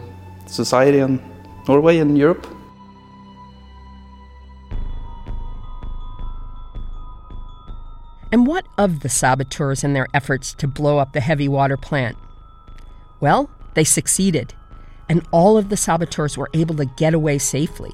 society 0.47 0.99
and 0.99 1.19
Norway 1.67 1.99
and 1.99 2.17
Europe. 2.17 2.45
Of 8.77 9.01
the 9.01 9.09
saboteurs 9.09 9.83
and 9.83 9.95
their 9.95 10.07
efforts 10.13 10.53
to 10.55 10.67
blow 10.67 10.97
up 10.97 11.13
the 11.13 11.19
heavy 11.19 11.47
water 11.47 11.77
plant? 11.77 12.17
Well, 13.19 13.49
they 13.73 13.83
succeeded, 13.83 14.53
and 15.09 15.27
all 15.31 15.57
of 15.57 15.69
the 15.69 15.77
saboteurs 15.77 16.37
were 16.37 16.49
able 16.53 16.75
to 16.75 16.85
get 16.85 17.13
away 17.13 17.37
safely. 17.37 17.91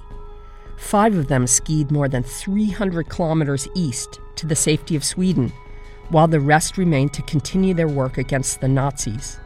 Five 0.77 1.15
of 1.15 1.27
them 1.27 1.45
skied 1.45 1.91
more 1.91 2.07
than 2.07 2.23
300 2.23 3.09
kilometers 3.09 3.67
east 3.75 4.19
to 4.37 4.47
the 4.47 4.55
safety 4.55 4.95
of 4.95 5.03
Sweden 5.03 5.51
while 6.09 6.27
the 6.27 6.39
rest 6.39 6.77
remained 6.77 7.13
to 7.13 7.21
continue 7.23 7.73
their 7.73 7.87
work 7.87 8.17
against 8.17 8.61
the 8.61 8.67
Nazis. 8.67 9.39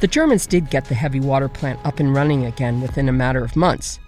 The 0.00 0.08
Germans 0.08 0.46
did 0.46 0.70
get 0.70 0.86
the 0.86 0.94
heavy 0.94 1.20
water 1.20 1.48
plant 1.48 1.80
up 1.84 2.00
and 2.00 2.14
running 2.14 2.44
again 2.44 2.80
within 2.80 3.08
a 3.08 3.12
matter 3.12 3.44
of 3.44 3.56
months. 3.56 4.00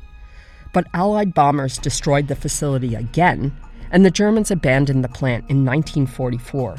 But 0.73 0.89
Allied 0.93 1.33
bombers 1.33 1.79
destroyed 1.79 2.29
the 2.29 2.37
facility 2.37 2.95
again, 2.95 3.57
and 3.91 4.05
the 4.05 4.11
Germans 4.11 4.51
abandoned 4.51 5.05
the 5.05 5.09
plant 5.09 5.45
in 5.49 5.65
1944. 5.65 6.77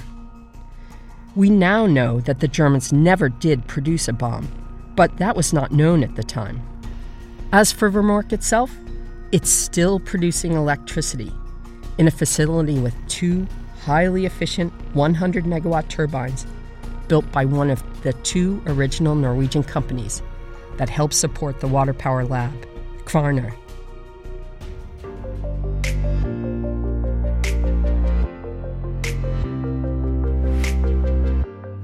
We 1.35 1.49
now 1.49 1.85
know 1.85 2.19
that 2.21 2.39
the 2.39 2.47
Germans 2.47 2.91
never 2.91 3.29
did 3.29 3.67
produce 3.67 4.07
a 4.07 4.13
bomb, 4.13 4.47
but 4.95 5.17
that 5.17 5.35
was 5.35 5.53
not 5.53 5.71
known 5.71 6.03
at 6.03 6.15
the 6.15 6.23
time. 6.23 6.61
As 7.51 7.71
for 7.71 7.89
Vemork 7.89 8.33
itself, 8.33 8.75
it's 9.31 9.49
still 9.49 9.99
producing 9.99 10.53
electricity 10.53 11.31
in 11.97 12.07
a 12.07 12.11
facility 12.11 12.79
with 12.79 12.95
two 13.07 13.47
highly 13.81 14.25
efficient 14.25 14.73
100 14.95 15.45
megawatt 15.45 15.87
turbines 15.89 16.45
built 17.07 17.31
by 17.31 17.45
one 17.45 17.69
of 17.69 17.83
the 18.03 18.13
two 18.13 18.61
original 18.67 19.15
Norwegian 19.15 19.63
companies 19.63 20.21
that 20.77 20.89
helped 20.89 21.13
support 21.13 21.59
the 21.59 21.67
water 21.67 21.93
power 21.93 22.25
lab, 22.25 22.53
Kværner. 23.05 23.53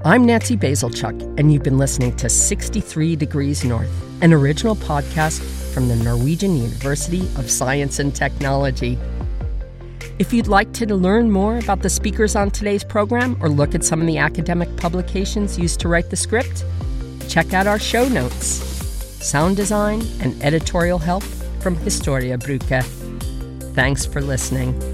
I'm 0.06 0.26
Nancy 0.26 0.54
Bazilchuk, 0.54 1.38
and 1.38 1.50
you've 1.50 1.62
been 1.62 1.78
listening 1.78 2.14
to 2.16 2.28
63 2.28 3.16
Degrees 3.16 3.64
North, 3.64 3.90
an 4.22 4.34
original 4.34 4.76
podcast 4.76 5.40
from 5.72 5.88
the 5.88 5.96
Norwegian 5.96 6.58
University 6.58 7.20
of 7.38 7.50
Science 7.50 7.98
and 7.98 8.14
Technology. 8.14 8.98
If 10.18 10.30
you'd 10.30 10.46
like 10.46 10.70
to 10.74 10.94
learn 10.94 11.30
more 11.30 11.56
about 11.56 11.80
the 11.80 11.88
speakers 11.88 12.36
on 12.36 12.50
today's 12.50 12.84
program 12.84 13.38
or 13.40 13.48
look 13.48 13.74
at 13.74 13.82
some 13.82 14.02
of 14.02 14.06
the 14.06 14.18
academic 14.18 14.76
publications 14.76 15.58
used 15.58 15.80
to 15.80 15.88
write 15.88 16.10
the 16.10 16.16
script, 16.16 16.66
check 17.26 17.54
out 17.54 17.66
our 17.66 17.78
show 17.78 18.06
notes. 18.06 18.44
Sound 19.26 19.56
design 19.56 20.02
and 20.20 20.38
editorial 20.42 20.98
help 20.98 21.22
from 21.60 21.76
Historiebruk. 21.76 22.84
Thanks 23.74 24.04
for 24.04 24.20
listening. 24.20 24.93